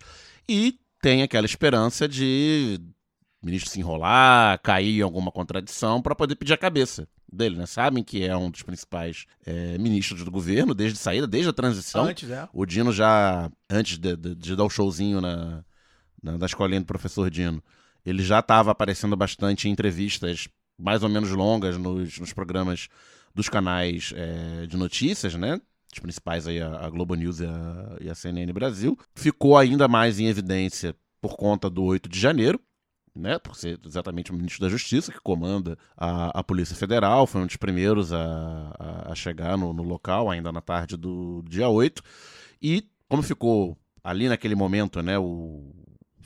[0.49, 2.81] e tem aquela esperança de
[3.43, 7.67] o ministro se enrolar, cair em alguma contradição pra poder pedir a cabeça dele, né?
[7.67, 11.53] Sabem que é um dos principais é, ministros do governo desde a saída, desde a
[11.53, 12.05] transição.
[12.07, 12.49] Antes, é.
[12.53, 15.63] O Dino já, antes de, de- de dar o showzinho na,
[16.23, 17.63] na, na escolinha do professor Dino,
[18.05, 20.49] ele já estava aparecendo bastante em entrevistas
[20.79, 22.89] mais ou menos longas nos, nos programas
[23.35, 25.61] dos canais é, de notícias, né?
[25.93, 28.99] as principais aí, a Globo News e a, e a CNN Brasil.
[29.15, 32.61] Ficou ainda mais em evidência por conta do 8 de janeiro,
[33.15, 37.41] né, por ser exatamente o ministro da Justiça que comanda a, a Polícia Federal, foi
[37.41, 41.69] um dos primeiros a, a, a chegar no, no local, ainda na tarde do dia
[41.69, 42.03] 8.
[42.61, 45.75] E como ficou ali naquele momento, né, o,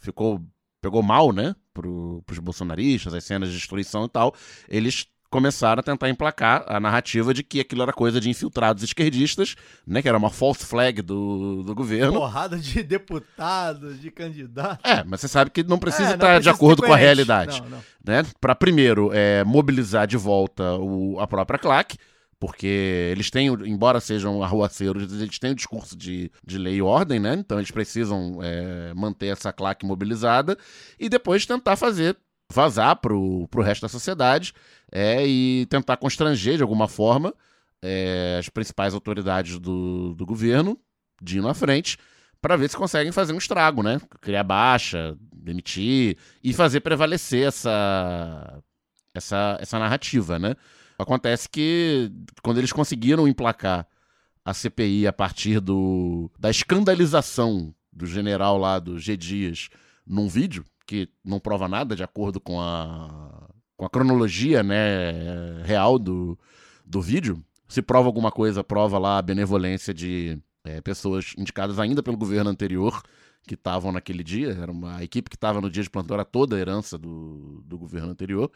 [0.00, 0.40] ficou
[0.82, 4.34] pegou mal, né, pro, pros bolsonaristas, as cenas de destruição e tal,
[4.66, 9.54] eles começaram a tentar emplacar a narrativa de que aquilo era coisa de infiltrados esquerdistas,
[9.86, 12.14] né, que era uma false flag do, do governo.
[12.14, 14.90] Porrada de deputados, de candidatos.
[14.90, 16.92] É, mas você sabe que não precisa É, não estar de precisa ser acordo com
[16.92, 17.60] a realidade.
[17.62, 17.78] Não, não.
[18.04, 18.22] Né?
[18.40, 21.96] Para primeiro é, mobilizar de volta o- a própria claque,
[22.40, 22.66] porque
[23.12, 27.34] eles têm, embora sejam arruaceiros, eles têm o discurso de, de lei e ordem, né?
[27.34, 30.56] Então eles precisam é, manter essa claque mobilizada
[30.98, 32.16] e depois tentar fazer
[32.50, 34.54] vazar pro, pro resto da sociedade
[34.90, 37.34] é, e tentar constranger de alguma forma
[37.82, 40.78] é, as principais autoridades do, do governo
[41.22, 41.98] de ir na frente
[42.40, 44.00] para ver se conseguem fazer um estrago, né?
[44.22, 48.62] Criar baixa, demitir e fazer prevalecer essa,
[49.14, 50.56] essa, essa narrativa, né?
[51.00, 52.10] Acontece que
[52.42, 53.86] quando eles conseguiram emplacar
[54.44, 59.68] a CPI a partir do, da escandalização do general lá do G Dias
[60.06, 65.98] num vídeo, que não prova nada de acordo com a, com a cronologia né, real
[65.98, 66.38] do,
[66.84, 72.02] do vídeo, se prova alguma coisa, prova lá a benevolência de é, pessoas indicadas ainda
[72.02, 73.02] pelo governo anterior
[73.46, 74.50] que estavam naquele dia.
[74.60, 77.78] Era uma equipe que estava no dia de plantão, era toda a herança do, do
[77.78, 78.50] governo anterior.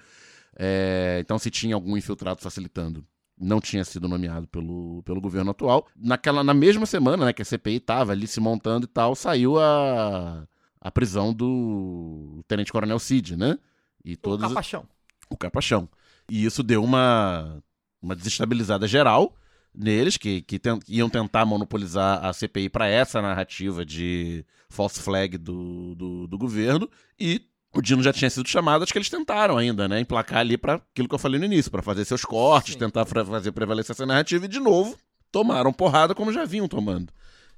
[0.57, 3.05] É, então, se tinha algum infiltrado facilitando,
[3.39, 5.87] não tinha sido nomeado pelo, pelo governo atual.
[5.97, 9.59] Naquela, na mesma semana né, que a CPI estava ali se montando e tal, saiu
[9.59, 10.47] a,
[10.81, 13.59] a prisão do Tenente Coronel Cid, né?
[14.05, 14.87] E O todos, capachão.
[15.29, 15.89] o capachão.
[16.31, 17.63] E isso deu uma,
[18.01, 19.35] uma desestabilizada geral
[19.75, 25.37] neles, que, que ten- iam tentar monopolizar a CPI para essa narrativa de false flag
[25.37, 26.89] do, do, do governo.
[27.19, 27.43] E
[27.75, 30.01] o Dino já tinha sido chamado, acho que eles tentaram ainda, né?
[30.01, 32.79] Emplacar ali para aquilo que eu falei no início, para fazer seus cortes, Sim.
[32.81, 34.45] tentar fazer prevalecer essa narrativa.
[34.45, 34.97] E, de novo,
[35.31, 37.13] tomaram porrada como já vinham tomando.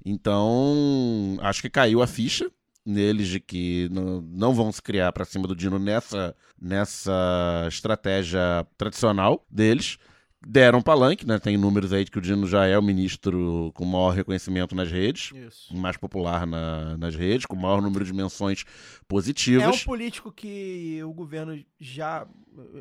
[0.05, 2.49] Então, acho que caiu a ficha
[2.87, 8.65] neles de que não, não vão se criar para cima do Dino nessa, nessa estratégia
[8.77, 9.97] tradicional deles.
[10.45, 11.39] Deram palanque, né?
[11.39, 14.91] Tem números aí de que o Dino já é o ministro com maior reconhecimento nas
[14.91, 15.75] redes, Isso.
[15.75, 19.81] mais popular na- nas redes, com maior número de menções É positivas.
[19.81, 22.27] um político que o governo já.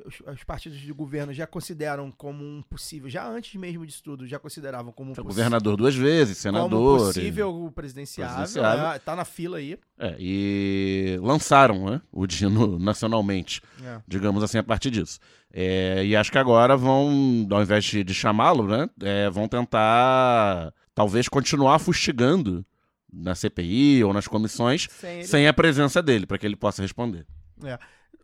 [0.06, 3.10] Os, os partidos de governo já consideram como um possível.
[3.10, 6.56] Já antes mesmo disso tudo, já consideravam como um Foi possi- governador duas vezes, como
[6.56, 7.00] senador.
[7.00, 8.36] e- possível presidenciável.
[8.36, 8.86] Presidenciável.
[8.92, 9.78] é, tá na fila aí.
[9.98, 13.60] É, e lançaram né, o Dino nacionalmente.
[13.84, 14.00] É.
[14.08, 15.18] digamos assim, a partir disso.
[15.52, 20.72] É, e acho que agora vão, ao invés de, de chamá-lo, né, é, vão tentar
[20.94, 22.64] talvez continuar fustigando
[23.12, 25.24] na CPI ou nas comissões Sem ele.
[25.24, 27.26] sem a presença dele, para que ele possa responder.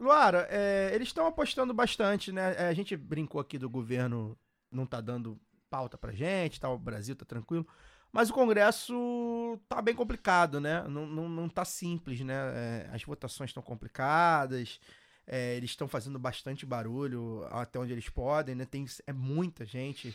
[0.03, 2.55] Luara, é, eles estão apostando bastante, né?
[2.59, 4.37] É, a gente brincou aqui do governo
[4.71, 5.41] não tá dando
[5.71, 7.67] pauta pra gente, tá, o Brasil tá tranquilo.
[8.11, 10.83] Mas o Congresso tá bem complicado, né?
[10.89, 12.35] Não, não, não tá simples, né?
[12.35, 14.81] É, as votações estão complicadas,
[15.27, 18.65] é, eles estão fazendo bastante barulho até onde eles podem, né?
[18.67, 20.15] Tem, é muita gente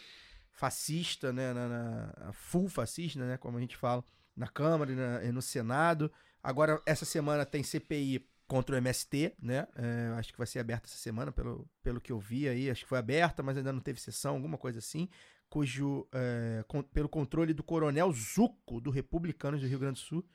[0.52, 1.54] fascista, né?
[1.54, 3.38] Na, na- full fascista, né?
[3.38, 4.04] Como a gente fala,
[4.36, 6.12] na Câmara e, na- e no Senado.
[6.44, 9.68] Agora, essa semana tem CPI contra o MST, né?
[9.76, 12.70] É, acho que vai ser aberta essa semana, pelo, pelo que eu vi aí.
[12.70, 15.10] Acho que foi aberta, mas ainda não teve sessão, alguma coisa assim.
[15.50, 20.26] Cujo, é, con- pelo controle do Coronel Zuco, do Republicanos do Rio Grande do Sul,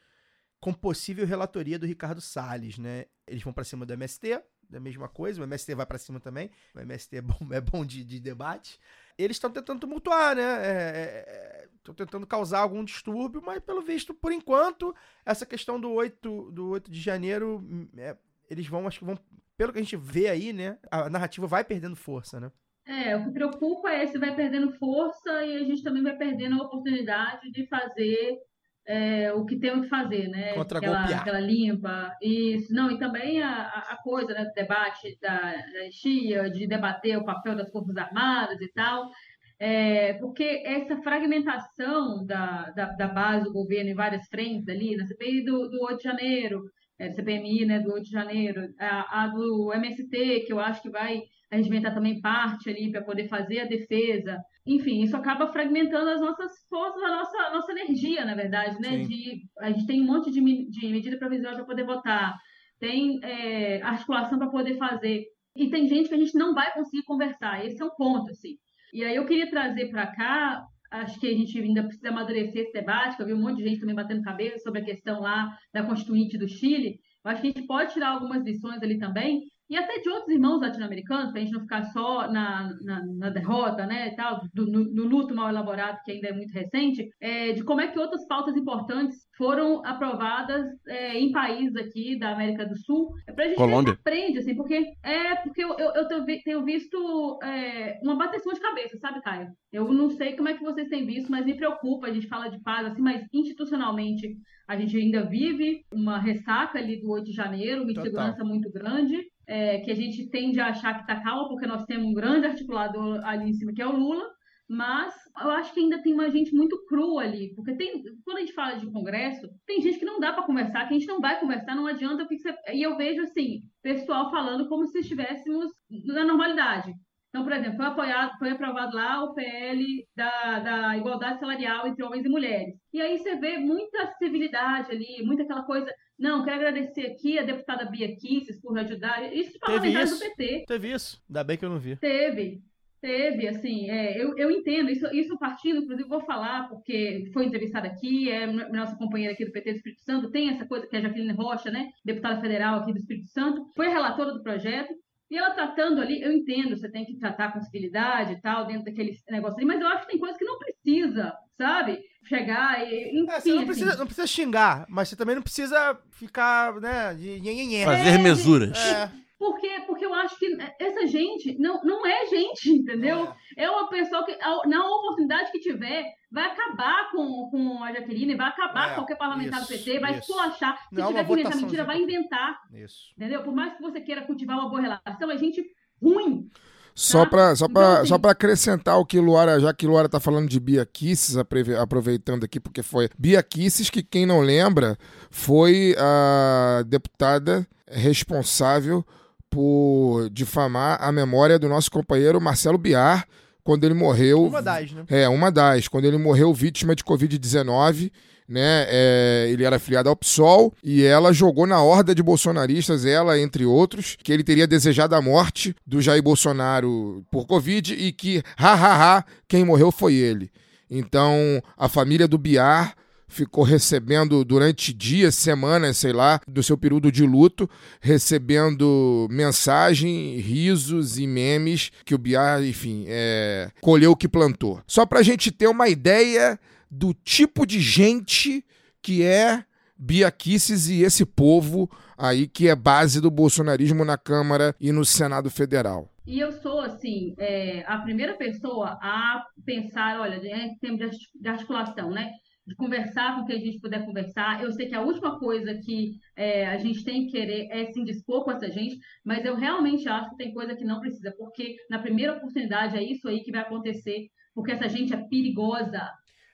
[0.61, 3.07] com possível relatoria do Ricardo Salles, né?
[3.27, 6.51] Eles vão pra cima do MST, da mesma coisa, o MST vai pra cima também.
[6.75, 8.79] O MST é bom, é bom de, de debate.
[9.23, 11.67] Eles estão tentando tumultuar, né?
[11.77, 14.95] Estão tentando causar algum distúrbio, mas pelo visto, por enquanto,
[15.27, 17.65] essa questão do 8, do 8 de janeiro,
[17.97, 18.17] é,
[18.49, 19.19] eles vão, acho que vão,
[19.57, 20.79] pelo que a gente vê aí, né?
[20.91, 22.53] A narrativa vai perdendo força, né?
[22.85, 26.61] É, o que preocupa é se vai perdendo força e a gente também vai perdendo
[26.61, 28.39] a oportunidade de fazer
[28.87, 30.55] é, o que temos que fazer, né?
[30.55, 32.17] Contra aquela, aquela limpa.
[32.21, 32.73] Isso.
[32.73, 37.25] Não, e também a, a coisa, né, do debate da, da anistia, de debater o
[37.25, 39.11] papel das Forças Armadas e tal.
[39.59, 45.07] É, porque essa fragmentação da, da, da base do governo em várias frentes ali, na
[45.07, 46.63] CPI do, do 8 de janeiro,
[46.99, 50.91] é, CPMI, né, do 8 de janeiro, a, a do MST, que eu acho que
[50.91, 51.23] vai
[51.57, 54.39] regimentar também parte ali para poder fazer a defesa.
[54.67, 59.03] Enfim, isso acaba fragmentando as nossas forças, a nossa, a nossa energia, na verdade, né?
[59.03, 59.07] Sim.
[59.07, 62.37] De, a gente tem um monte de, de medida provisória para poder votar,
[62.79, 65.25] tem é, articulação para poder fazer.
[65.55, 67.65] E tem gente que a gente não vai conseguir conversar.
[67.65, 68.57] Esse é um ponto, assim.
[68.93, 72.73] E aí eu queria trazer para cá acho que a gente ainda precisa amadurecer esse
[72.73, 75.57] debate, que eu vi um monte de gente também batendo cabeça sobre a questão lá
[75.73, 77.01] da Constituinte do Chile.
[77.25, 80.29] Eu acho que a gente pode tirar algumas lições ali também, e até de outros
[80.29, 84.43] irmãos latino-americanos, para a gente não ficar só na, na, na derrota, né, e tal,
[84.53, 87.89] do, no, no, luto mal elaborado, que ainda é muito recente, é, de como é
[87.89, 93.33] que outras pautas importantes foram aprovadas é, em países aqui da América do Sul, é
[93.33, 93.95] para a gente Colômbia.
[93.95, 98.99] aprende, assim, porque é porque eu, eu, eu tenho visto é, uma bateção de cabeça,
[98.99, 99.49] sabe, Caio?
[99.73, 102.49] Eu não sei como é que vocês têm visto, mas me preocupa, a gente fala
[102.49, 104.37] de paz, assim, mas institucionalmente
[104.69, 108.05] a gente ainda vive uma ressaca ali do 8 de janeiro, uma Total.
[108.05, 111.85] insegurança muito grande é, que a gente tende a achar que está calma, porque nós
[111.85, 114.29] temos um grande articulador ali em cima, que é o Lula,
[114.69, 118.41] mas eu acho que ainda tem uma gente muito crua ali, porque tem, quando a
[118.41, 121.21] gente fala de Congresso, tem gente que não dá para conversar, que a gente não
[121.21, 122.55] vai conversar, não adianta, porque você...
[122.73, 125.71] e eu vejo assim, pessoal falando como se estivéssemos
[126.07, 126.93] na normalidade.
[127.33, 132.05] Então, por exemplo, foi apoiado, foi aprovado lá o PL da, da igualdade salarial entre
[132.05, 132.75] homens e mulheres.
[132.93, 135.91] E aí você vê muita civilidade ali, muita aquela coisa.
[136.23, 139.35] Não, quero agradecer aqui a deputada Bia Kisses por ajudar.
[139.35, 140.65] Isso de parlamentares do PT.
[140.69, 141.21] Teve isso?
[141.29, 141.97] Ainda bem que eu não vi.
[141.97, 142.63] Teve.
[143.01, 147.89] Teve, assim, é, eu, eu entendo, isso, isso partindo, inclusive vou falar, porque foi entrevistada
[147.89, 151.01] aqui, é nossa companheira aqui do PT do Espírito Santo, tem essa coisa que é
[151.01, 154.95] a Jaqueline Rocha, né, deputada federal aqui do Espírito Santo, foi relatora do projeto,
[155.29, 158.85] e ela tratando ali, eu entendo, você tem que tratar com civilidade e tal, dentro
[158.85, 161.99] daquele negócio ali, mas eu acho que tem coisas que não precisa, sabe?
[162.25, 163.21] Chegar e.
[163.21, 163.67] Enfim, É, você não assim.
[163.67, 167.85] precisa, não precisa xingar, mas você também não precisa ficar, né, de nhenhenhé.
[167.85, 168.79] Fazer mesuras.
[168.79, 173.29] É, Porque, porque eu acho que essa gente não, não é gente, entendeu?
[173.57, 174.37] É uma pessoa que,
[174.69, 179.17] na oportunidade que tiver, vai acabar com, com a Jaqueline, vai acabar É, com qualquer
[179.17, 180.21] parlamentar do isso, PT, vai isso.
[180.21, 180.79] esculachar.
[180.89, 183.13] Se Não é tiver que inventar mentira, de- vai inventar, isso.
[183.17, 183.43] entendeu?
[183.43, 185.61] Por mais que você queira cultivar uma boa relação, é gente
[186.01, 186.49] ruim.
[186.95, 187.31] Só Tá?
[187.31, 190.61] para só pra, só pra acrescentar o que Luara, já que Luara tá falando de
[190.61, 194.97] Bia Kisses, aprove- aproveitando aqui, porque foi Bia Kisses, que quem não lembra,
[195.31, 199.05] foi a deputada responsável
[199.51, 203.27] por difamar a memória do nosso companheiro Marcelo Biar,
[203.65, 204.47] quando ele morreu.
[204.47, 205.05] Uma das, né?
[205.09, 205.89] É, uma das.
[205.89, 208.11] Quando ele morreu vítima de Covid-19,
[208.53, 208.87] né?
[208.89, 213.65] é, ele era afiliado ao PSOL e ela jogou na horda de bolsonaristas, ela, entre
[213.65, 218.75] outros, que ele teria desejado a morte do Jair Bolsonaro por Covid e que, ha,
[218.75, 220.51] ha, ha, quem morreu foi ele.
[220.91, 222.95] Então, a família do Biar
[223.27, 231.19] ficou recebendo durante dias, semanas, sei lá, do seu período de luto, recebendo mensagem, risos
[231.19, 234.83] e memes que o Biar, enfim, é, colheu o que plantou.
[234.87, 236.61] Só pra gente ter uma ideia
[236.93, 238.63] do tipo de gente
[239.01, 239.65] que é
[239.97, 245.05] Bia Kicis e esse povo aí que é base do bolsonarismo na Câmara e no
[245.05, 246.13] Senado Federal.
[246.27, 252.11] E eu sou, assim, é, a primeira pessoa a pensar, olha, em termos de articulação,
[252.11, 252.31] né?
[252.65, 254.63] De conversar com quem a gente puder conversar.
[254.63, 257.99] Eu sei que a última coisa que é, a gente tem que querer é se
[257.99, 261.75] indispor com essa gente, mas eu realmente acho que tem coisa que não precisa, porque
[261.91, 266.09] na primeira oportunidade é isso aí que vai acontecer, porque essa gente é perigosa.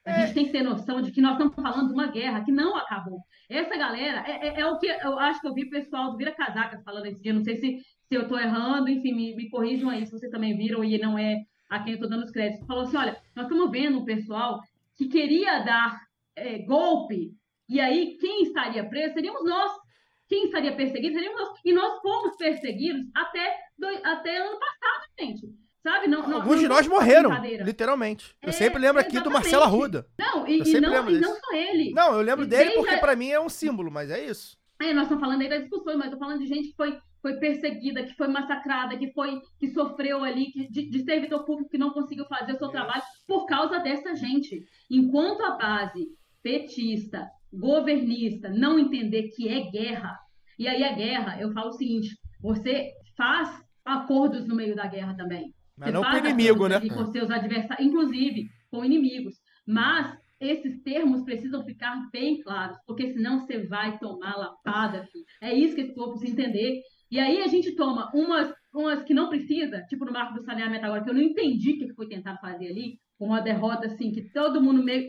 [0.09, 2.51] A gente tem que ter noção de que nós estamos falando de uma guerra que
[2.53, 3.21] não acabou.
[3.49, 6.17] Essa galera é, é- é o que eu acho que eu vi o pessoal do
[6.17, 7.33] Vira Casacas falando esse dia.
[7.33, 10.57] Não sei se, se eu estou errando, enfim, me, me corrijam aí se vocês também
[10.57, 11.37] viram e não é
[11.71, 12.67] a quem eu estou dando os créditos.
[12.67, 14.61] Falou assim: olha, nós estamos vendo um pessoal
[14.97, 16.01] que queria dar
[16.37, 17.33] é, golpe,
[17.69, 19.73] e aí quem estaria preso seríamos nós.
[20.29, 21.59] Quem estaria perseguido seríamos nós.
[21.65, 25.47] E nós fomos perseguidos até, do- até ano passado, gente.
[25.91, 26.07] Sabe?
[26.09, 27.31] Não, não- Alguns não de nós morreram,
[27.65, 28.35] literalmente.
[28.43, 29.33] Eu É, sempre lembro aqui do exatamente.
[29.43, 30.07] Marcelo Arruda.
[30.19, 31.93] Não, e, Eu e não, e não só ele.
[31.93, 34.57] Não, eu lembro E dele porque a- pra mim é um símbolo, mas é isso.
[34.81, 36.99] É, nós estamos falando aí das discussões, mas eu tô falando de gente que foi,
[37.23, 41.71] foi perseguida, que foi massacrada, que foi que sofreu ali, que, de, de servidor público
[41.71, 44.63] que não conseguiu fazer o seu trabalho por causa dessa gente.
[44.91, 46.07] Enquanto a base
[46.43, 50.17] petista, governista, não entender que é guerra,
[50.59, 52.09] e aí a guerra, eu falo o seguinte:
[52.41, 53.49] você faz
[53.85, 55.53] acordos no meio da guerra também.
[55.79, 56.77] Mas não com o inimigo, né?
[57.05, 59.35] Com seus adversários, inclusive com inimigos.
[59.67, 65.25] Mas esses termos precisam ficar bem claros, porque senão você vai tomar lapada, filho.
[65.43, 66.81] É isso que esse povo precisa entender.
[67.11, 70.85] E aí a gente toma umas, umas que não precisa, tipo no marco do saneamento
[70.85, 74.13] agora, que eu não entendi o que foi tentado fazer ali, com uma derrota assim,
[74.13, 75.09] que todo mundo meio.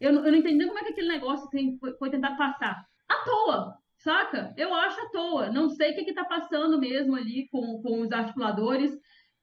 [0.00, 2.82] Eu, não- eu não entendi como é que aquele negócio assim, foi, foi tentado passar.
[3.08, 4.54] À toa, saca?
[4.56, 5.50] Eu acho à toa.
[5.50, 8.96] Não sei o que está passando mesmo ali com, com os articuladores,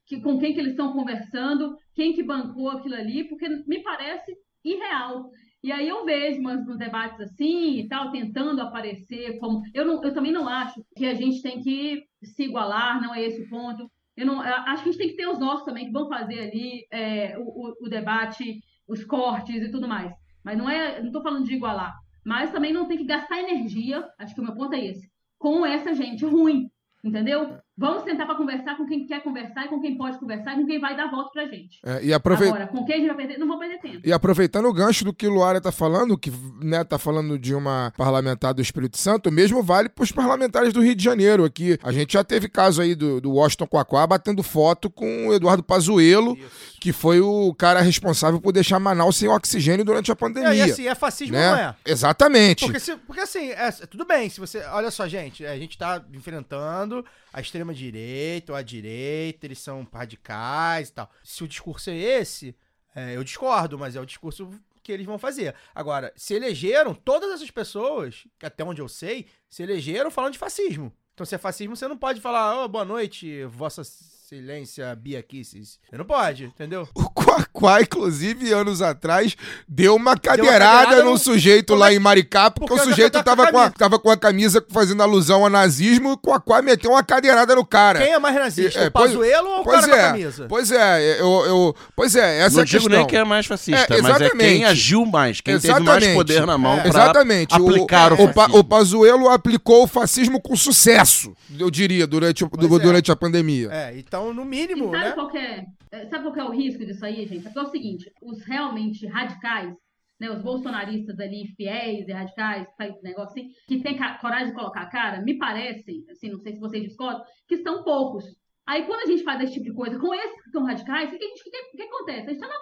[0.07, 4.33] que, com quem que eles estão conversando, quem que bancou aquilo ali, porque me parece
[4.63, 5.29] irreal.
[5.61, 9.61] E aí eu vejo umas, uns debates assim e tal, tentando aparecer como.
[9.73, 13.23] Eu, não, eu também não acho que a gente tem que se igualar, não é
[13.23, 13.91] esse o ponto.
[14.15, 16.07] Eu não, eu acho que a gente tem que ter os nossos também, que vão
[16.07, 20.11] fazer ali é, o, o, o debate os cortes e tudo mais.
[20.43, 21.93] Mas não é, não tô falando de igualar.
[22.25, 25.65] Mas também não tem que gastar energia, acho que o meu ponto é esse, com
[25.65, 26.69] essa gente ruim,
[27.03, 27.57] entendeu?
[27.79, 30.65] Vamos sentar para conversar com quem quer conversar e com quem pode conversar e com
[30.65, 31.79] quem vai dar voto pra gente.
[31.85, 33.99] É, e Agora, com quem a gente vai perder, não vou perder tempo.
[34.03, 37.93] E aproveitando o gancho do que Luara tá falando, que né, tá falando de uma
[37.95, 41.77] parlamentar do Espírito Santo, o mesmo vale pros parlamentares do Rio de Janeiro aqui.
[41.83, 45.61] A gente já teve caso aí do, do Washington Quaquá batendo foto com o Eduardo
[45.61, 46.35] Pazuello,
[46.81, 50.49] que foi o cara responsável por deixar Manaus sem oxigênio durante a pandemia.
[50.49, 51.51] É, e assim, é fascismo né?
[51.51, 51.75] ou não é?
[51.85, 52.65] Exatamente.
[52.65, 54.63] Porque, se- porque assim, é, tudo bem, se você.
[54.71, 57.05] Olha só, gente, a gente tá enfrentando
[57.37, 61.11] a extrema-direita ou a direita, eles são radicais e tal.
[61.23, 62.55] Se o discurso é esse,
[62.95, 64.49] é, eu discordo, mas é o discurso
[64.81, 65.53] que eles vão fazer.
[65.75, 70.39] Agora, se elegeram, todas essas pessoas, que até onde eu sei, se elegeram falando de
[70.39, 70.91] fascismo.
[71.13, 75.79] Então, se é fascismo, você não pode falar, "Ô, boa noite, Vossa Excelência Bia Kisses.
[75.87, 76.89] Você não pode, entendeu?
[76.95, 79.35] O Quaquá, inclusive, anos atrás,
[79.67, 82.89] deu uma cadeirada, cadeirada num no- sujeito Como lá é- em Maricá, porque, Porque o
[82.89, 86.11] sujeito tava com a com, a, tava com a camisa fazendo alusão ao nazismo e
[86.13, 87.99] o Quaquá meteu uma cadeirada no cara.
[87.99, 90.45] Quem é mais nazista, É, o Pazuello ou o cara com a é, camisa?
[90.49, 92.97] Pois é, eu, eu, pois é, essa não é a digo questão.
[92.99, 94.37] nem quem é mais fascista, É, mas é exatamente.
[94.49, 96.15] quem agiu mais, quem teve mais Exatamente.
[96.15, 96.81] poder na mão É.
[96.81, 97.55] pra Exatamente.
[97.55, 98.59] aplicar o, o, fascismo.
[98.59, 102.79] o Pazuello aplicou o fascismo com sucesso, eu diria, durante, o- Pois du- é.
[102.79, 103.69] durante a pandemia.
[103.71, 105.11] É, então, no E mínimo, sabe né?
[105.11, 105.65] qual que é, é,
[106.09, 107.47] sabe qual é o risco disso aí, gente?
[107.47, 109.75] É é o seguinte, os realmente radicais,
[110.19, 114.81] né, os bolsonaristas ali, fiéis e radicais, esse negócio assim, que tem coragem de colocar
[114.81, 118.25] a cara, me parece, assim, não sei se vocês discordam, que são poucos.
[118.65, 121.17] Aí quando a gente faz esse tipo de coisa com esses que são radicais, o
[121.17, 122.27] que, a que, que acontece?
[122.27, 122.59] A gente está na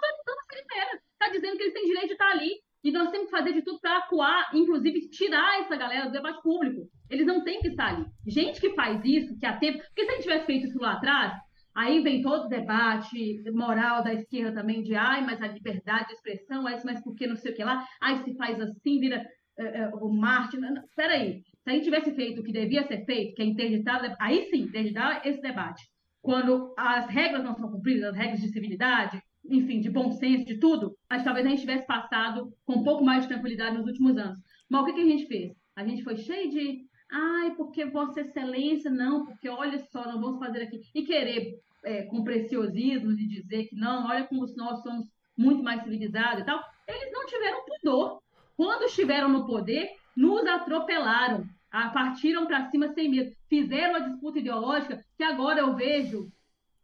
[0.76, 2.50] fronteira, está dizendo que eles têm direito de estar ali.
[2.84, 6.40] E nós temos que fazer de tudo para acuar, inclusive tirar essa galera do debate
[6.40, 6.88] público.
[7.10, 8.06] Eles não têm que estar ali.
[8.24, 9.78] Gente que faz isso, que há tempo.
[9.78, 11.32] Porque se a gente tivesse feito isso lá atrás,
[11.76, 16.14] Aí vem todo o debate moral da esquerda também de ai, mas a liberdade de
[16.14, 17.86] expressão, ai, mas por que não sei o que lá?
[18.00, 19.22] Ai, se faz assim, vira
[19.58, 20.56] eh, eh, o Marte.
[20.56, 24.16] Não, Peraí, se a gente tivesse feito o que devia ser feito, que é interditar,
[24.18, 25.84] aí sim, interditar esse debate.
[26.22, 30.58] Quando as regras não são cumpridas, as regras de civilidade, enfim, de bom senso, de
[30.58, 34.16] tudo, que talvez a gente tivesse passado com um pouco mais de tranquilidade nos últimos
[34.16, 34.38] anos.
[34.70, 35.52] Mas o que, que a gente fez?
[35.76, 40.38] A gente foi cheio de ai, porque Vossa Excelência, não, porque olha só, nós vamos
[40.38, 40.80] fazer aqui.
[40.94, 45.82] E querer, é, com preciosismo, de dizer que não, olha como nós somos muito mais
[45.82, 46.62] civilizados e tal.
[46.88, 48.20] Eles não tiveram pudor.
[48.56, 51.44] Quando estiveram no poder, nos atropelaram,
[51.92, 56.30] partiram para cima sem medo, fizeram a disputa ideológica que agora eu vejo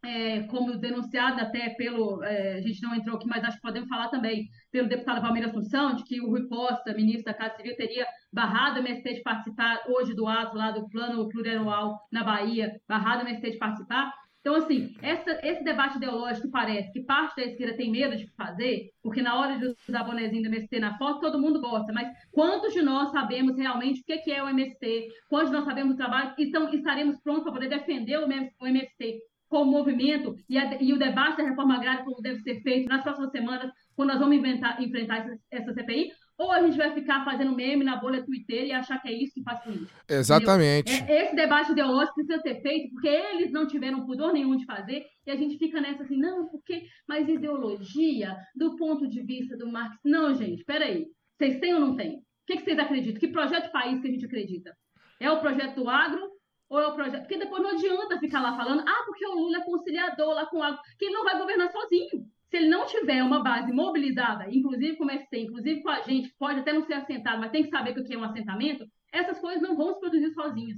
[0.03, 3.87] é, como denunciado até pelo, é, a gente não entrou aqui, mas acho que podemos
[3.87, 7.75] falar também, pelo deputado Palmeiras Assunção, de que o Rui Costa, ministro da Casa Civil,
[7.77, 12.79] teria barrado o MST de participar hoje do ato lá do plano plurianual na Bahia,
[12.87, 14.13] barrado o MST de participar.
[14.41, 18.89] Então, assim, essa, esse debate ideológico parece que parte da esquerda tem medo de fazer,
[19.01, 22.73] porque na hora de usar bonezinho do MST na foto, todo mundo gosta, mas quantos
[22.73, 25.07] de nós sabemos realmente o que que é o MST?
[25.29, 26.33] Quantos de nós sabemos o trabalho?
[26.37, 29.21] Então, estaremos prontos para poder defender o MST
[29.53, 33.03] como movimento e, a, e, o debate da reforma agrária como deve ser feito nas
[33.03, 37.23] próximas semanas, quando nós vamos inventar, enfrentar essa, essa, CPI, ou a gente vai ficar
[37.23, 39.93] fazendo meme na bolha Twitter e achar que é isso que faz política.
[40.09, 40.91] Exatamente.
[40.91, 45.05] É, esse debate ideológico precisa ser feito porque eles não tiveram pudor nenhum de fazer
[45.23, 49.71] e a gente fica nessa assim, não, porque, mas ideologia, do ponto de vista do
[49.71, 51.05] Marx, não, gente, peraí,
[51.37, 52.15] vocês têm ou não têm?
[52.15, 53.19] O que, que vocês acreditam?
[53.19, 54.75] Que projeto de país que a gente acredita?
[55.19, 56.33] É o projeto do agro
[56.69, 57.21] ou é o projeto.
[57.21, 60.57] Porque depois não adianta ficar lá falando, ah, porque o Lula é conciliador lá com
[60.57, 62.25] o agro, que ele não vai governar sozinho.
[62.49, 66.33] Se ele não tiver uma base mobilizada, inclusive com o MST, inclusive com a gente,
[66.37, 69.39] pode até não ser assentado, mas tem que saber o que é um assentamento, essas
[69.39, 70.77] coisas não vão se produzir sozinhas.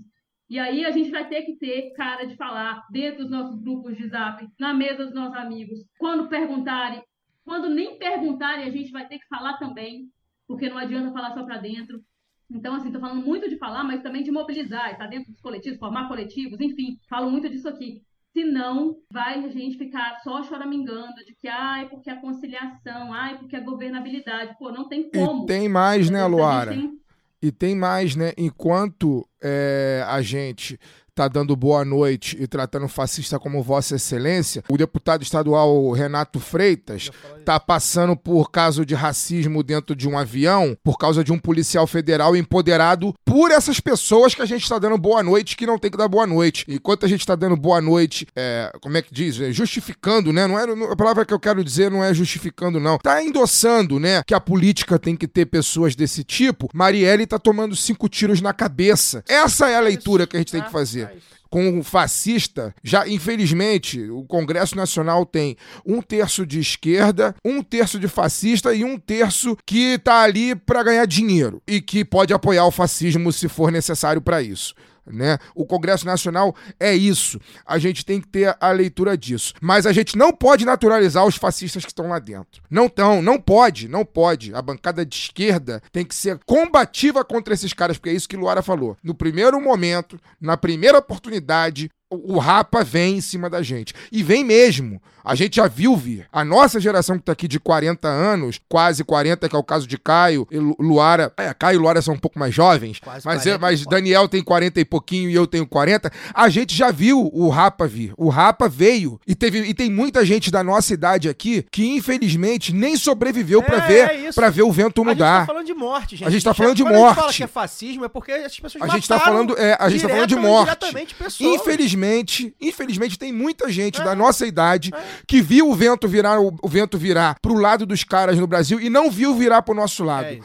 [0.50, 3.98] E aí a gente vai ter que ter cara de falar dentro dos nossos grupos
[3.98, 7.04] de zap, na mesa dos nossos amigos, quando perguntarem,
[7.44, 10.10] quando nem perguntarem, a gente vai ter que falar também,
[10.48, 12.02] porque não adianta falar só para dentro.
[12.50, 15.80] Então, assim, estou falando muito de falar, mas também de mobilizar, estar dentro dos coletivos,
[15.80, 18.02] formar coletivos, enfim, falo muito disso aqui.
[18.34, 23.56] Senão, vai a gente ficar só choramingando de que, ai, porque a conciliação, ai, porque
[23.56, 24.56] a governabilidade.
[24.60, 25.44] Pô, não tem como.
[25.44, 26.72] E tem mais, né, Luara?
[26.72, 27.00] tem-
[27.42, 28.34] E tem mais, né?
[28.38, 30.78] Enquanto é, a gente
[31.16, 37.10] tá dando boa noite e tratando fascista como Vossa Excelência, o deputado estadual Renato Freitas
[37.46, 41.88] tá passando por caso de racismo dentro de um avião por causa de um policial
[41.88, 45.90] federal empoderado por essas pessoas que a gente tá dando boa noite que não tem
[45.90, 46.66] que dar boa noite.
[46.68, 49.40] Enquanto a gente tá dando boa noite, é, como é que diz?
[49.40, 50.46] É, justificando, né?
[50.48, 52.98] Não é, a palavra que eu quero dizer não é justificando, não.
[52.98, 54.22] Tá endossando, né?
[54.26, 56.70] Que a política tem que ter pessoas desse tipo.
[56.74, 59.24] Marielle tá tomando cinco tiros na cabeça.
[59.30, 61.05] Essa é a leitura que a gente tem que fazer.
[61.50, 68.00] Com o fascista, já infelizmente o Congresso Nacional tem um terço de esquerda, um terço
[68.00, 72.66] de fascista e um terço que tá ali para ganhar dinheiro e que pode apoiar
[72.66, 74.76] o fascismo se for necessário para isso.
[75.08, 75.38] Né?
[75.56, 77.40] O Congresso Nacional é isso.
[77.66, 79.54] A gente tem que ter a leitura disso.
[79.60, 82.62] Mas a gente não pode naturalizar os fascistas que estão lá dentro.
[82.70, 84.54] Não estão, não pode, não pode.
[84.54, 88.38] A bancada de esquerda tem que ser combativa contra esses caras, porque é isso que
[88.38, 88.96] Luara falou.
[89.04, 93.94] No primeiro momento, na primeira oportunidade, o o Rapa vem em cima da gente.
[94.12, 95.02] E vem mesmo.
[95.26, 96.28] A gente já viu vir.
[96.32, 99.88] A nossa geração que tá aqui de 40 anos, quase 40, que é o caso
[99.88, 101.34] de Caio e Lu- Luara.
[101.38, 103.00] É, Caio e Luara são um pouco mais jovens.
[103.00, 103.90] Quase mas, 40, mas pô.
[103.90, 106.12] Daniel tem 40 e pouquinho e eu tenho 40.
[106.34, 108.14] A gente já viu o Rapa vir.
[108.18, 109.20] O Rapa veio.
[109.28, 113.78] E, teve, e tem muita gente da nossa idade aqui que, infelizmente, nem sobreviveu pra
[113.78, 115.40] É, ver, é pra ver o vento A gente mudar.
[115.42, 116.28] tá falando de morte, gente.
[116.28, 117.38] A gente tá falando de quando A gente fala morte.
[117.38, 120.10] que é fascismo é porque as pessoas A gente tá falando, é, a gente tá
[120.10, 120.76] falando de morte.
[121.18, 121.40] pessoas.
[121.42, 124.04] Infelizmente, infelizmente tem muita gente É.
[124.04, 124.92] da nossa idade
[125.28, 128.90] que viu o vento virar o, vento virar pro lado dos caras no Brasil e
[128.90, 130.28] não viu virar pro nosso lado.
[130.28, 130.40] É.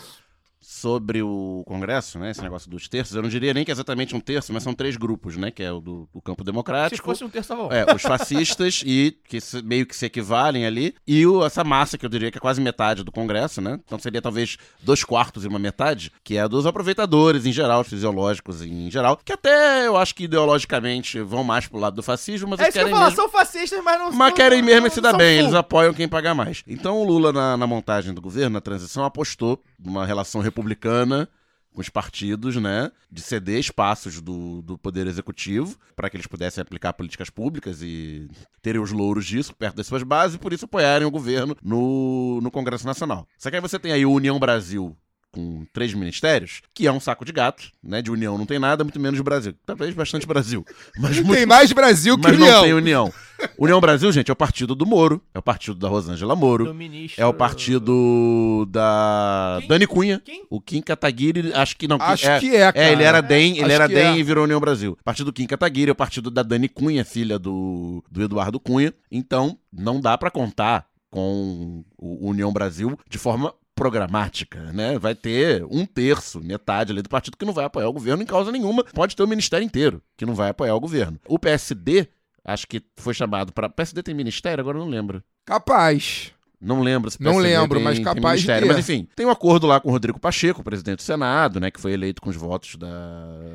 [0.80, 2.30] Sobre o Congresso, né?
[2.30, 4.72] Esse negócio dos terços, eu não diria nem que é exatamente um terço, mas são
[4.72, 5.50] três grupos, né?
[5.50, 7.04] Que é o do, do campo Se democrático.
[7.04, 7.72] fosse um terço, tava bom.
[7.72, 11.98] É, os fascistas e que se- meio que se equivalem ali, e o- essa massa
[11.98, 13.78] que eu diria que é quase metade do Congresso, né?
[13.84, 17.88] Então seria talvez dois quartos e uma metade, que é dos aproveitadores em geral, os
[17.88, 22.48] fisiológicos em geral, que até eu acho que ideologicamente vão mais pro lado do fascismo,
[22.48, 23.22] mas É eles isso que eu querem falar, mesmo...
[23.22, 26.34] são fascistas, mas não Mas querem mesmo não se dar bem, eles apoiam quem paga
[26.34, 26.62] mais.
[26.66, 31.28] Então o Lula, na, na montagem do governo, na transição, apostou numa relação republicana
[31.72, 36.60] com os partidos, né, de ceder espaços do, do Poder Executivo para que eles pudessem
[36.60, 38.28] aplicar políticas públicas e
[38.60, 42.40] terem os louros disso perto das suas bases e por isso apoiarem o governo no,
[42.42, 43.26] no Congresso Nacional.
[43.38, 44.96] Só que aí você tem aí o União Brasil
[45.32, 48.02] com três ministérios, que é um saco de gato, né?
[48.02, 49.54] De União não tem nada, muito menos Brasil.
[49.64, 50.64] Talvez bastante Brasil.
[50.98, 52.52] Mas muito Tem mais Brasil que mas União.
[52.52, 53.12] não tem união.
[53.58, 56.74] União Brasil, gente, é o partido do Moro, é o partido da Rosângela Moro, Do
[56.74, 57.22] ministro...
[57.22, 59.68] é o partido da Quem?
[59.68, 60.20] Dani Cunha.
[60.24, 60.44] Quem?
[60.50, 61.96] O Kim Kataguiri, acho que não.
[62.00, 62.86] Acho é, que é, cara.
[62.86, 64.18] É, ele era DEM, ele Acho era que DEM é.
[64.18, 64.96] e virou União Brasil.
[65.00, 68.60] O partido do Kim Kataguiri é o partido da Dani Cunha, filha do, do Eduardo
[68.60, 68.92] Cunha.
[69.10, 74.98] Então, não dá pra contar com o União Brasil de forma programática, né?
[74.98, 78.26] Vai ter um terço, metade ali do partido que não vai apoiar o governo em
[78.26, 78.84] causa nenhuma.
[78.84, 81.18] Pode ter o ministério inteiro que não vai apoiar o governo.
[81.26, 82.06] O PSD,
[82.44, 85.24] acho que foi chamado para PSD tem ministério, agora não lembro.
[85.46, 86.30] Capaz.
[86.60, 88.66] Não lembro se Não PSD lembro, tem- mas tem capaz de ter.
[88.66, 91.70] Mas enfim, tem um acordo lá com o Rodrigo Pacheco, presidente do Senado, né?
[91.70, 92.88] Que foi eleito com os votos da,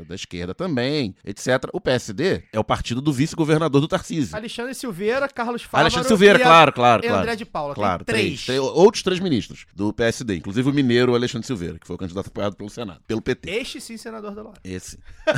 [0.08, 1.70] da esquerda também, etc.
[1.72, 4.36] O PSD é o partido do vice-governador do Tarcísio.
[4.36, 5.84] Alexandre Silveira, Carlos Fávaro...
[5.86, 7.22] Alexandre Silveira, e a- claro, claro, e claro.
[7.22, 7.76] André de Paula.
[7.76, 8.43] Claro, tem três.
[8.43, 8.45] três.
[8.45, 12.28] Tem outros três ministros do PSD, inclusive o mineiro Alexandre Silveira, que foi o candidato
[12.28, 13.51] apoiado pelo Senado, pelo PT.
[13.51, 14.58] Este sim, senador da Lora.
[14.64, 14.97] Esse.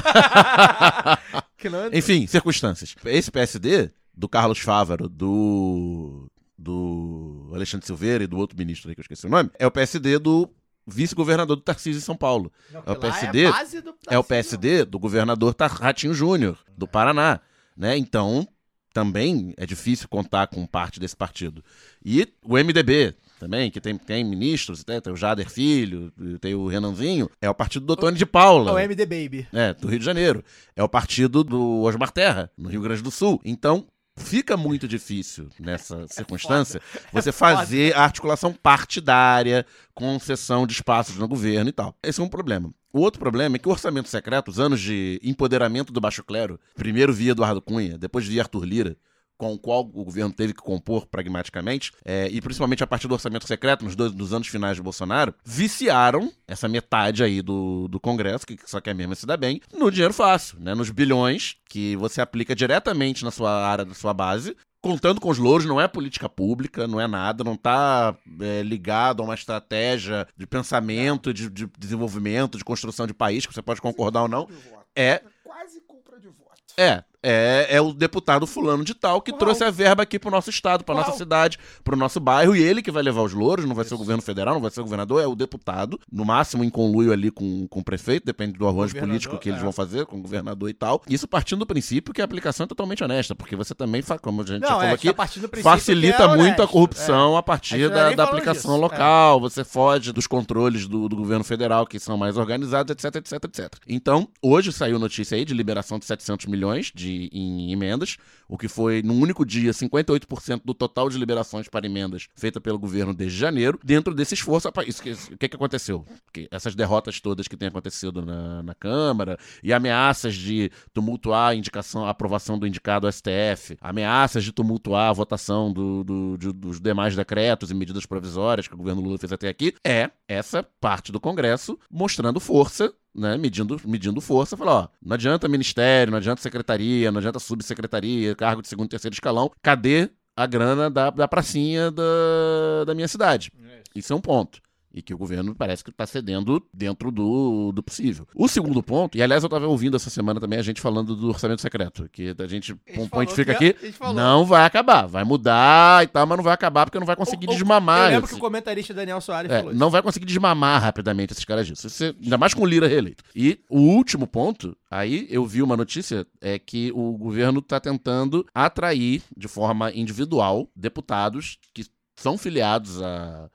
[1.94, 2.96] Enfim, circunstâncias.
[3.06, 6.28] Esse PSD, do Carlos Fávaro, do,
[6.58, 9.72] do Alexandre Silveira e do outro ministro aí que eu esqueci o nome, é o
[9.72, 10.50] PSD do
[10.88, 12.52] vice-governador do Tarcísio em São Paulo.
[12.72, 13.44] Não, é o PSD,
[13.82, 14.24] do É o.
[14.24, 17.42] PSD do governador Ratinho Júnior, do Paraná.
[17.76, 17.98] Né?
[17.98, 18.48] Então,
[18.94, 21.64] também é difícil contar com parte desse partido.
[22.04, 25.00] E o MDB também, que tem, tem ministros, né?
[25.00, 28.72] tem o Jader Filho, tem o Renanzinho, é o partido do Tony de Paula.
[28.72, 29.48] É o MD Baby.
[29.54, 30.44] É, do Rio de Janeiro.
[30.76, 33.40] É o partido do Osmar Terra, no Rio Grande do Sul.
[33.46, 33.86] Então,
[34.18, 36.82] fica muito difícil nessa circunstância
[37.14, 41.96] você fazer a articulação partidária com cessão de espaços no governo e tal.
[42.04, 42.74] Esse é um problema.
[42.92, 46.60] O outro problema é que o orçamento secreto, os anos de empoderamento do baixo clero,
[46.76, 48.98] primeiro via Eduardo Cunha, depois via Arthur Lira,
[49.38, 53.14] com o qual o governo teve que compor pragmaticamente, é, e principalmente a partir do
[53.14, 58.00] orçamento secreto, nos, dois, nos anos finais de Bolsonaro, viciaram essa metade aí do, do
[58.00, 60.74] Congresso, que só quer mesmo se dar bem, no dinheiro fácil, né?
[60.74, 65.38] Nos bilhões que você aplica diretamente na sua área, da sua base, contando com os
[65.38, 68.16] louros, não é política pública, não é nada, não está
[68.64, 73.62] ligado a uma estratégia de pensamento, de, de desenvolvimento, de construção de país, que você
[73.62, 74.48] pode concordar ou não.
[74.96, 76.58] É Quase compra de voto.
[76.78, 79.40] é, é, é o deputado fulano de tal que Uau.
[79.40, 81.18] trouxe a verba aqui pro nosso estado, pra nossa Uau.
[81.18, 83.98] cidade, pro nosso bairro, e ele que vai levar os louros, não vai ser o
[83.98, 87.32] governo federal, não vai ser o governador, é o deputado, no máximo em conluio ali
[87.32, 89.64] com, com o prefeito, depende do arranjo político que eles é.
[89.64, 91.02] vão fazer, com o governador e tal.
[91.10, 94.46] Isso partindo do princípio que a aplicação é totalmente honesta, porque você também, como a
[94.46, 95.28] gente já Não, falou é, aqui, tá
[95.62, 98.82] facilita é muito a corrupção a A partir gente não é da, da aplicação disso,
[98.82, 103.44] local, você foge dos controles do, do governo federal, que são mais organizados, etc, etc,
[103.46, 103.74] etc.
[103.88, 108.58] Então, hoje saiu notícia aí de liberação de 700 milhões de de, em emendas, o
[108.58, 113.14] que foi, num único dia, 58% do total de liberações para emendas feita pelo governo
[113.14, 113.80] desde janeiro.
[113.84, 115.02] Dentro desse esforço, isso
[115.34, 116.06] o que, que aconteceu?
[116.34, 121.56] Que essas derrotas todas que têm acontecido na, na Câmara e ameaças de tumultuar a
[121.56, 126.80] indicação, a aprovação do indicado STF, ameaças de tumultuar a votação do- do- de- dos
[126.80, 131.12] demais decretos e medidas provisórias que o governo Lula fez até aqui, é essa parte
[131.12, 136.42] do Congresso mostrando força né, medindo, medindo força, falar, ó, não adianta ministério, não adianta
[136.42, 141.28] secretaria, não adianta subsecretaria, cargo de segundo e terceiro escalão, cadê a grana da, da
[141.28, 143.52] pracinha da, da minha cidade?
[143.96, 144.62] Isso é um ponto.
[144.98, 148.28] E que o governo parece que está cedendo dentro do, do possível.
[148.34, 151.28] O segundo ponto, e aliás eu estava ouvindo essa semana também a gente falando do
[151.30, 156.04] orçamento secreto, que a gente falou pontifica que é- aqui, não vai acabar, vai mudar
[156.04, 158.06] e tal, mas não vai acabar porque não vai conseguir O- desmamar.
[158.08, 159.80] Eu lembro esse- que o comentarista Daniel Soares é, falou isso.
[159.80, 161.86] não vai conseguir desmamar rapidamente esses caras disso.
[161.86, 163.24] Isso é- ainda mais com o Lira reeleito.
[163.36, 168.44] E o último ponto, aí eu vi uma notícia, é que o governo está tentando
[168.52, 171.86] atrair de forma individual deputados que
[172.16, 173.48] são filiados a,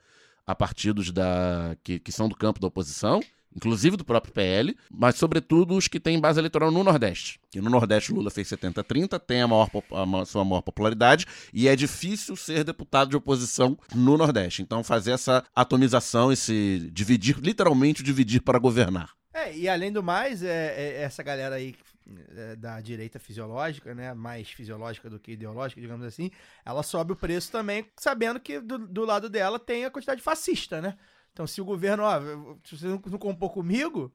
[0.46, 3.20] a partidos da, que, que são do campo da oposição.
[3.54, 7.38] Inclusive do próprio PL, mas sobretudo os que têm base eleitoral no Nordeste.
[7.50, 9.68] Que no Nordeste Lula fez 70-30, tem a, maior,
[10.20, 14.62] a sua maior popularidade, e é difícil ser deputado de oposição no Nordeste.
[14.62, 19.10] Então, fazer essa atomização e se dividir, literalmente dividir para governar.
[19.34, 21.74] É, e além do mais, é, é essa galera aí
[22.58, 24.12] da direita fisiológica, né?
[24.14, 26.30] Mais fisiológica do que ideológica, digamos assim,
[26.64, 30.80] ela sobe o preço também, sabendo que do, do lado dela tem a quantidade fascista,
[30.80, 30.96] né?
[31.32, 32.20] Então, se o governo, ó,
[32.64, 34.12] se você não, compor comigo,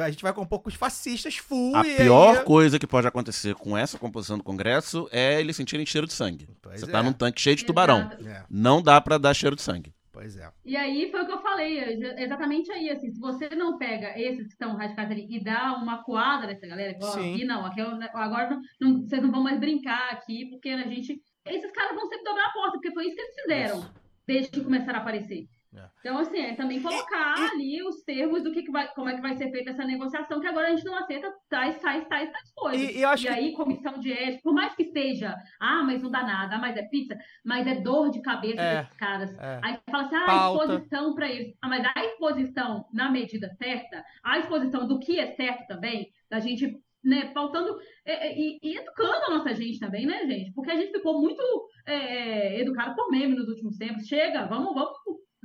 [0.00, 2.44] a gente vai compor com os fascistas full A e pior aí...
[2.44, 6.48] coisa que pode acontecer com essa composição do Congresso é eles sentirem cheiro de sangue.
[6.62, 6.92] Pois Você é.
[6.92, 8.10] tá num tanque cheio de tubarão.
[8.24, 9.92] É, Não dá pra dar cheiro de sangue.
[10.14, 10.48] Pois é.
[10.64, 14.18] E aí foi o que eu falei, é exatamente aí, assim, se você não pega
[14.18, 17.34] esses que estão radicais ali e dá uma coada nessa galera, igual Sim.
[17.34, 20.78] aqui não, aqui eu- agora não, não- vocês não vão mais brincar aqui, porque a
[20.88, 23.90] gente, esses caras vão sempre dobrar a porta, porque foi isso que eles fizeram,
[24.26, 25.46] desde que começaram a aparecer.
[25.76, 25.88] É.
[26.00, 29.20] Então, assim, é também colocar ali os termos do que, que vai, como é que
[29.20, 32.52] vai ser feita essa negociação, que agora a gente não aceita tais, tais, tais, tais
[32.54, 32.80] coisas.
[32.90, 36.02] E- e eu acho que- aí, comissão de ética, por mais que seja, ah, mas
[36.02, 39.36] não dá nada, ah, mas é pizza, mas é dor de cabeça É, desses caras.
[39.38, 39.60] é.
[39.64, 40.64] Aí fala assim, ah, Pauta.
[40.64, 41.56] exposição para eles.
[41.60, 46.38] Ah, mas a exposição na medida certa, a exposição do que é certo também, da
[46.38, 46.72] gente,
[47.02, 50.52] né, pautando é, é, e, e educando a nossa gente também, né, gente?
[50.54, 51.42] Porque a gente ficou muito
[51.86, 54.06] é, educado por meme nos últimos tempos.
[54.06, 54.96] Chega, vamos, vamos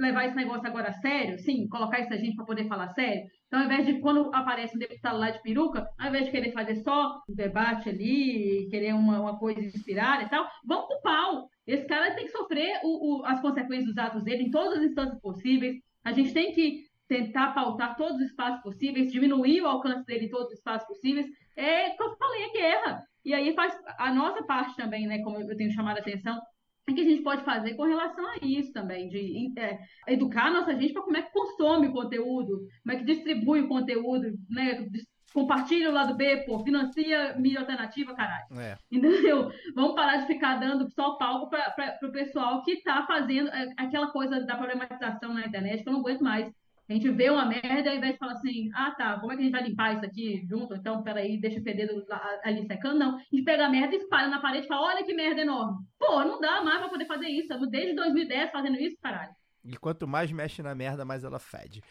[0.01, 3.23] levar esse negócio agora a sério, sim, colocar essa gente para poder falar sério.
[3.47, 6.51] Então, ao invés de, quando aparece um deputado lá de peruca, ao invés de querer
[6.51, 11.47] fazer só um debate ali, querer uma, uma coisa inspirada e tal, vamos pro pau.
[11.65, 14.85] Esse cara tem que sofrer o- o- as consequências dos atos dele em todas as
[14.85, 15.75] instâncias possíveis.
[16.03, 20.29] A gente tem que tentar pautar todos os espaços possíveis, diminuir o alcance dele em
[20.29, 21.25] todos os espaços possíveis.
[21.55, 23.03] É, como eu falei, é guerra.
[23.25, 26.39] E aí faz a nossa parte também, né, como eu tenho chamado a atenção,
[26.87, 30.51] o que a gente pode fazer com relação a isso também, de é, educar a
[30.51, 34.33] nossa gente para como é que consome o conteúdo, como é que distribui o conteúdo,
[34.49, 34.87] né?
[35.31, 38.45] Compartilha o lado B, pô, financia mídia alternativa, caralho.
[38.59, 38.75] É.
[38.91, 39.51] Entendeu?
[39.75, 44.07] Vamos parar de ficar dando só palco para o pessoal que está fazendo é, aquela
[44.07, 46.51] coisa da problematização na internet que eu não aguento mais.
[46.89, 49.41] A gente vê uma merda ao invés de falar assim, ah tá, como é que
[49.41, 50.73] a gente vai limpar isso aqui junto?
[50.73, 52.97] Então, peraí, deixa feder do- lá- ali secando.
[52.97, 55.41] Não, a gente pega a merda e espalha na parede e fala, olha que merda
[55.41, 55.77] enorme.
[55.99, 57.53] Pô, não dá mais pra poder fazer isso.
[57.53, 59.31] Eu desde 2010 fazendo isso, caralho.
[59.63, 61.83] E quanto mais mexe na merda, mais ela fede.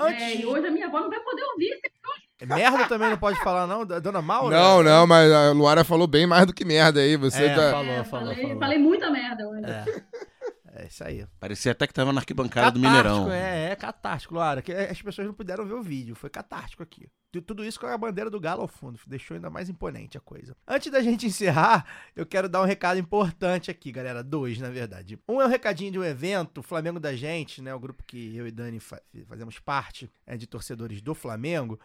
[0.00, 0.40] É, Antes.
[0.40, 2.46] e hoje a minha avó não vai poder ouvir isso.
[2.46, 3.84] Merda também não pode falar, não?
[3.84, 4.56] Dona Maura?
[4.56, 7.16] Não, não, mas a Luara falou bem mais do que merda aí.
[7.16, 7.70] Você É, tá.
[7.72, 8.58] Falou, É, falou, falei, falou.
[8.60, 9.64] falei muita merda hoje.
[9.66, 9.84] É.
[10.80, 11.26] É isso aí.
[11.40, 13.32] Parecia até que tava na arquibancada do Mineirão.
[13.32, 14.36] É, é catártico.
[14.62, 16.14] Que as pessoas não puderam ver o vídeo.
[16.14, 17.08] Foi catártico aqui.
[17.32, 18.96] Tu- Tudo isso com a bandeira do Galo ao fundo.
[19.04, 20.56] Deixou ainda mais imponente a coisa.
[20.68, 24.22] Antes da gente encerrar, eu quero dar um recado importante aqui, galera.
[24.22, 25.18] Dois, na verdade.
[25.28, 27.74] Um é um recadinho de um evento, o Flamengo da Gente, né?
[27.74, 31.78] O grupo que eu e Dani fa- fazemos parte é, de torcedores do Flamengo.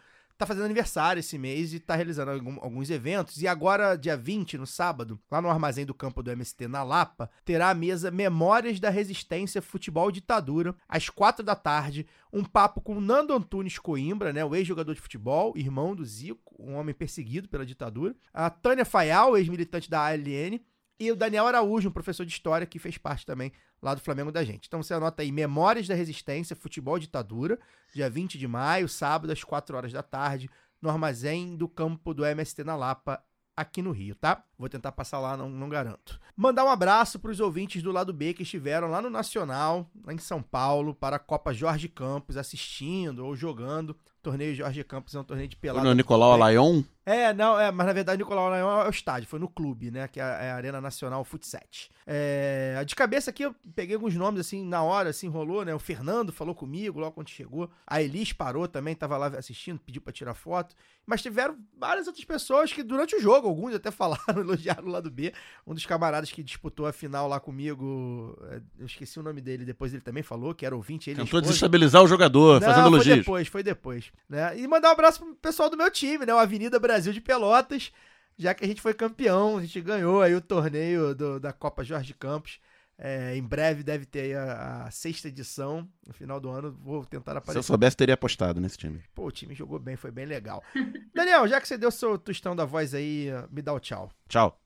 [0.43, 3.41] Tá fazendo aniversário esse mês e tá realizando algum- alguns eventos.
[3.41, 7.29] E agora, dia 20, no sábado, lá no armazém do campo do MST na Lapa,
[7.45, 12.05] terá a mesa Memórias da Resistência Futebol Ditadura, às quatro da tarde.
[12.33, 16.73] Um papo com Nando Antunes Coimbra, né, o ex-jogador de futebol, irmão do Zico, um
[16.75, 18.13] homem perseguido pela ditadura.
[18.33, 20.59] A Tânia Fayal, ex-militante da ALN.
[20.99, 23.51] E o Daniel Araújo, um professor de história que fez parte também
[23.83, 24.67] lá do Flamengo da gente.
[24.67, 27.59] Então você anota aí Memórias da Resistência, Futebol Ditadura,
[27.93, 30.49] dia 20 de maio, sábado, às 4 horas da tarde,
[30.81, 33.21] no armazém do campo do MST na Lapa,
[33.55, 34.43] aqui no Rio, tá?
[34.63, 36.17] Vou tentar passar lá, não, não garanto.
[36.37, 40.13] Mandar um abraço para os ouvintes do lado B que estiveram lá no Nacional, lá
[40.13, 43.93] em São Paulo, para a Copa Jorge Campos, assistindo ou jogando.
[44.21, 45.85] Torneio Jorge Campos é um torneio de Foi pelada.
[45.85, 46.81] no Nicolau Alayon?
[47.05, 50.07] É, não, é, mas na verdade Nicolau Laion é o estádio, foi no clube, né?
[50.07, 51.91] Que é a, é Arena Nacional Futset.
[52.07, 55.75] É, de cabeça aqui eu peguei alguns nomes assim, na hora, assim, rolou, né?
[55.75, 57.69] O Fernando falou comigo logo quando chegou.
[57.85, 60.73] A Elis parou também, tava lá assistindo, pediu pra tirar foto.
[61.05, 65.09] Mas tiveram várias outras pessoas que durante o jogo, alguns até falaram, elogiaram o lado
[65.11, 65.33] B.
[65.65, 69.65] Um dos camaradas que disputou a final lá comigo, é, eu esqueci o nome dele,
[69.65, 72.93] depois ele também falou, que era ouvinte, ele Tentou desestabilizar o jogador, Não, fazendo foi
[72.95, 73.17] elogios.
[73.19, 74.11] depois, foi depois.
[74.29, 74.59] Né?
[74.59, 76.33] E mandar um abraço pro pessoal do meu time, né?
[76.33, 77.91] O Avenida Brasil de Pelotas,
[78.37, 81.83] já que a gente foi campeão, a gente ganhou aí o torneio do- da Copa
[81.83, 82.59] Jorge Campos.
[82.97, 87.03] É, em breve deve ter aí a, a sexta edição, no final do ano, vou
[87.03, 87.63] tentar Se eu aparecer.
[87.63, 89.03] soubesse, teria apostado nesse time.
[89.15, 90.63] Pô, o time jogou bem, foi bem legal.
[91.13, 94.11] Daniel, já que você deu seu tostão da voz aí, me dá o tchau.
[94.29, 94.59] Tchau.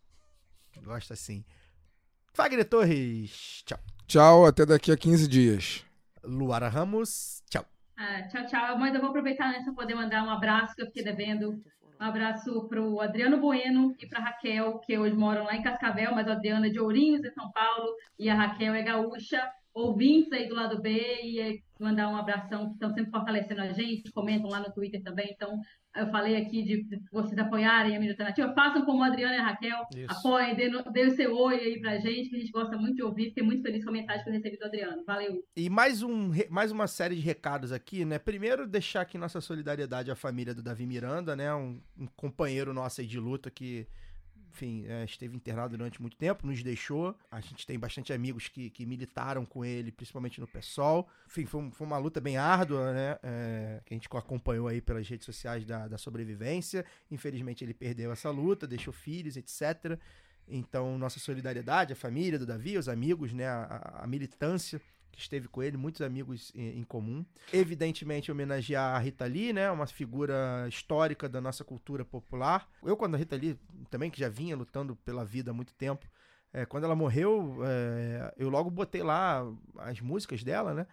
[0.84, 1.44] Gosta assim.
[2.34, 3.80] Fagner Torres, tchau.
[4.06, 5.86] Tchau, até daqui a 15 dias.
[6.24, 7.66] Luara Ramos, tchau.
[7.98, 8.78] Ah, tchau, tchau.
[8.78, 11.60] Mas eu vou aproveitar antes para poder mandar um abraço que eu fiquei devendo.
[12.00, 16.14] Um abraço para o Adriano Bueno e para Raquel, que hoje moram lá em Cascavel,
[16.14, 19.42] mas o Adriano é de Ourinhos, em São Paulo, e a Raquel é gaúcha.
[19.78, 20.90] Ouvintes aí do lado B,
[21.24, 25.30] e mandar um abração, que estão sempre fortalecendo a gente, comentam lá no Twitter também.
[25.32, 25.60] Então,
[25.96, 28.54] eu falei aqui de vocês apoiarem a mídia alternativa.
[28.56, 30.12] Façam como o Adriano e a Raquel, Isso.
[30.12, 33.04] apoiem, dê, dê o seu oi aí pra gente, que a gente gosta muito de
[33.04, 33.26] ouvir.
[33.26, 35.04] Fiquei muito feliz com a mensagem que eu recebi do Adriano.
[35.06, 35.44] Valeu!
[35.56, 38.18] E mais, um, mais uma série de recados aqui, né?
[38.18, 41.54] Primeiro, deixar aqui nossa solidariedade à família do Davi Miranda, né?
[41.54, 43.88] Um, um companheiro nosso aí de luta que,
[44.58, 47.16] enfim, é, esteve internado durante muito tempo, nos deixou.
[47.30, 51.08] A gente tem bastante amigos que, que militaram com ele, principalmente no PSOL.
[51.28, 53.20] Enfim, foi, foi uma luta bem árdua, né?
[53.22, 56.84] É, que a gente acompanhou aí pelas redes sociais da, da sobrevivência.
[57.12, 60.00] Infelizmente, ele perdeu essa luta, deixou filhos, etc.
[60.48, 63.46] Então, nossa solidariedade à família do Davi, aos amigos, né?
[63.48, 64.82] A, a- a militância
[65.12, 67.26] que esteve com ele, muitos amigos em, em comum.
[67.52, 69.70] Evidentemente, homenagear a Rita Lee, né?
[69.72, 72.70] Uma figura histórica da nossa cultura popular.
[72.84, 73.60] Eu, quando a Rita Lee,
[73.90, 76.06] também, que já vinha lutando pela vida há muito tempo,
[76.54, 79.44] é, quando ela morreu, é, eu logo botei lá
[79.78, 80.88] as músicas dela, né?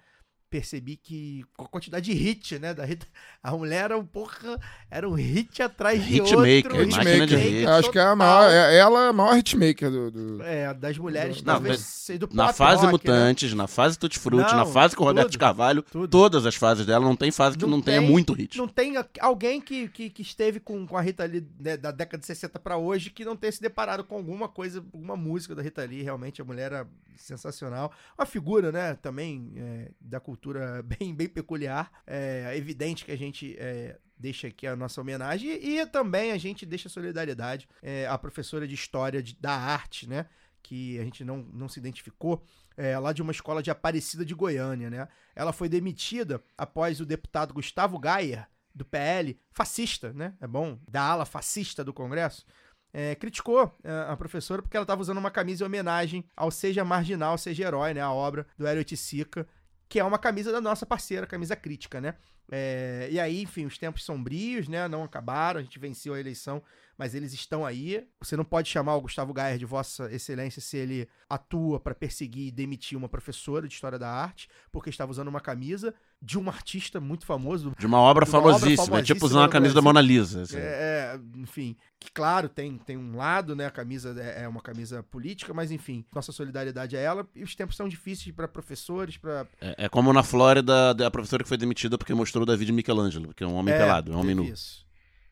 [0.55, 3.05] Percebi que com a quantidade de hit, né, da Rita,
[3.43, 4.57] a mulher era um porra,
[4.89, 6.91] era um hit atrás de Hitmaker, outro.
[6.97, 7.67] máquina de hit.
[7.67, 10.11] Acho que é a maior, é, ela é a maior hitmaker do.
[10.13, 13.13] do- É, das mulheres, Não, talvez seja do Na fase rock, né?
[13.15, 16.07] Mutantes, na fase Tutti Frutti, Não, na fase com o Roberto tudo, Carvalho, tudo.
[16.07, 18.57] todas as fases dela, não tem fase que Não não, tenha tem- muito hit.
[18.57, 22.21] Não tem alguém que, que, que esteve com, com a Rita Lee né, da década
[22.21, 25.63] de 60 pra hoje que não tenha se deparado com alguma coisa, alguma música da
[25.63, 26.03] Rita Lee.
[26.03, 26.87] Realmente a mulher era
[27.17, 27.91] sensacional.
[28.19, 30.44] Uma figura, né, também é, da cultura
[30.85, 31.91] bem, bem peculiar.
[32.07, 36.39] É evidente que a gente é, deixa aqui a nossa homenagem e, e também a
[36.39, 40.27] gente deixa solidariedade é, à professora de História de- da Arte, né?
[40.63, 42.43] Que a gente não, não se identificou,
[42.77, 45.09] é, lá de uma escola de Aparecida de Goiânia, né?
[45.35, 50.35] Ela foi demitida após o deputado Gustavo Gayer, do PL, fascista, né?
[50.41, 52.45] É bom, da ala fascista do Congresso,
[52.93, 56.85] é, criticou é, a professora porque ela estava usando uma camisa em homenagem ao Seja
[56.85, 58.01] Marginal, Seja Herói, né?
[58.01, 59.47] A obra do Hélio Oiticica,
[59.95, 62.17] que é uma camisa da nossa parceira, camisa crítica, né?
[62.51, 64.87] É, e aí, enfim, os tempos sombrios, né?
[64.89, 66.63] Não acabaram, a gente venceu a eleição,
[66.99, 68.07] mas eles estão aí.
[68.21, 72.49] Você não pode chamar o Gustavo Gayer de Vossa Excelência se ele atua para perseguir
[72.49, 75.95] e demitir uma professora de História da Arte, porque estava usando uma camisa
[76.25, 79.27] de um artista muito famoso, De uma obra De uma obra famosíssima, é tipo famosíssima
[79.27, 79.95] usando a no camisa da Brasil.
[79.95, 80.43] Mona Lisa.
[80.43, 80.57] assim.
[80.57, 83.67] é, é, enfim, que claro, tem, tem um lado, né?
[83.67, 87.29] A camisa é, é uma camisa política, mas enfim, nossa solidariedade a ela.
[87.35, 91.43] E os tempos são difíceis para professores, para É, é como na Flórida, a professora
[91.43, 94.21] que foi demitida porque mostrou o David Michelangelo, porque é um homem pelado, é um
[94.21, 94.55] homem teve nu.
[94.55, 94.85] Isso.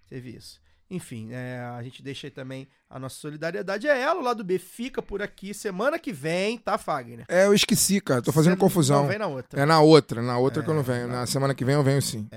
[0.08, 0.60] Teve isso.
[0.90, 4.20] Enfim, é, a gente deixa aí também a nossa solidariedade a ela.
[4.20, 7.24] O lado B fica por aqui semana que vem, tá, Fagner?
[7.28, 8.20] É, eu esqueci, cara.
[8.20, 9.00] Tô fazendo Você confusão.
[9.02, 9.60] Não vem na outra.
[9.62, 11.08] É na outra, na outra que eu não É, venho.
[11.08, 12.28] na- Na semana que vem eu venho sim.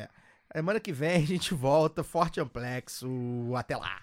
[0.56, 3.08] Semana que vem a gente volta, forte e amplexo.
[3.58, 3.98] Até lá.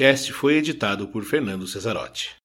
[0.00, 2.39] Podcast foi editado por Fernando Cesarotti.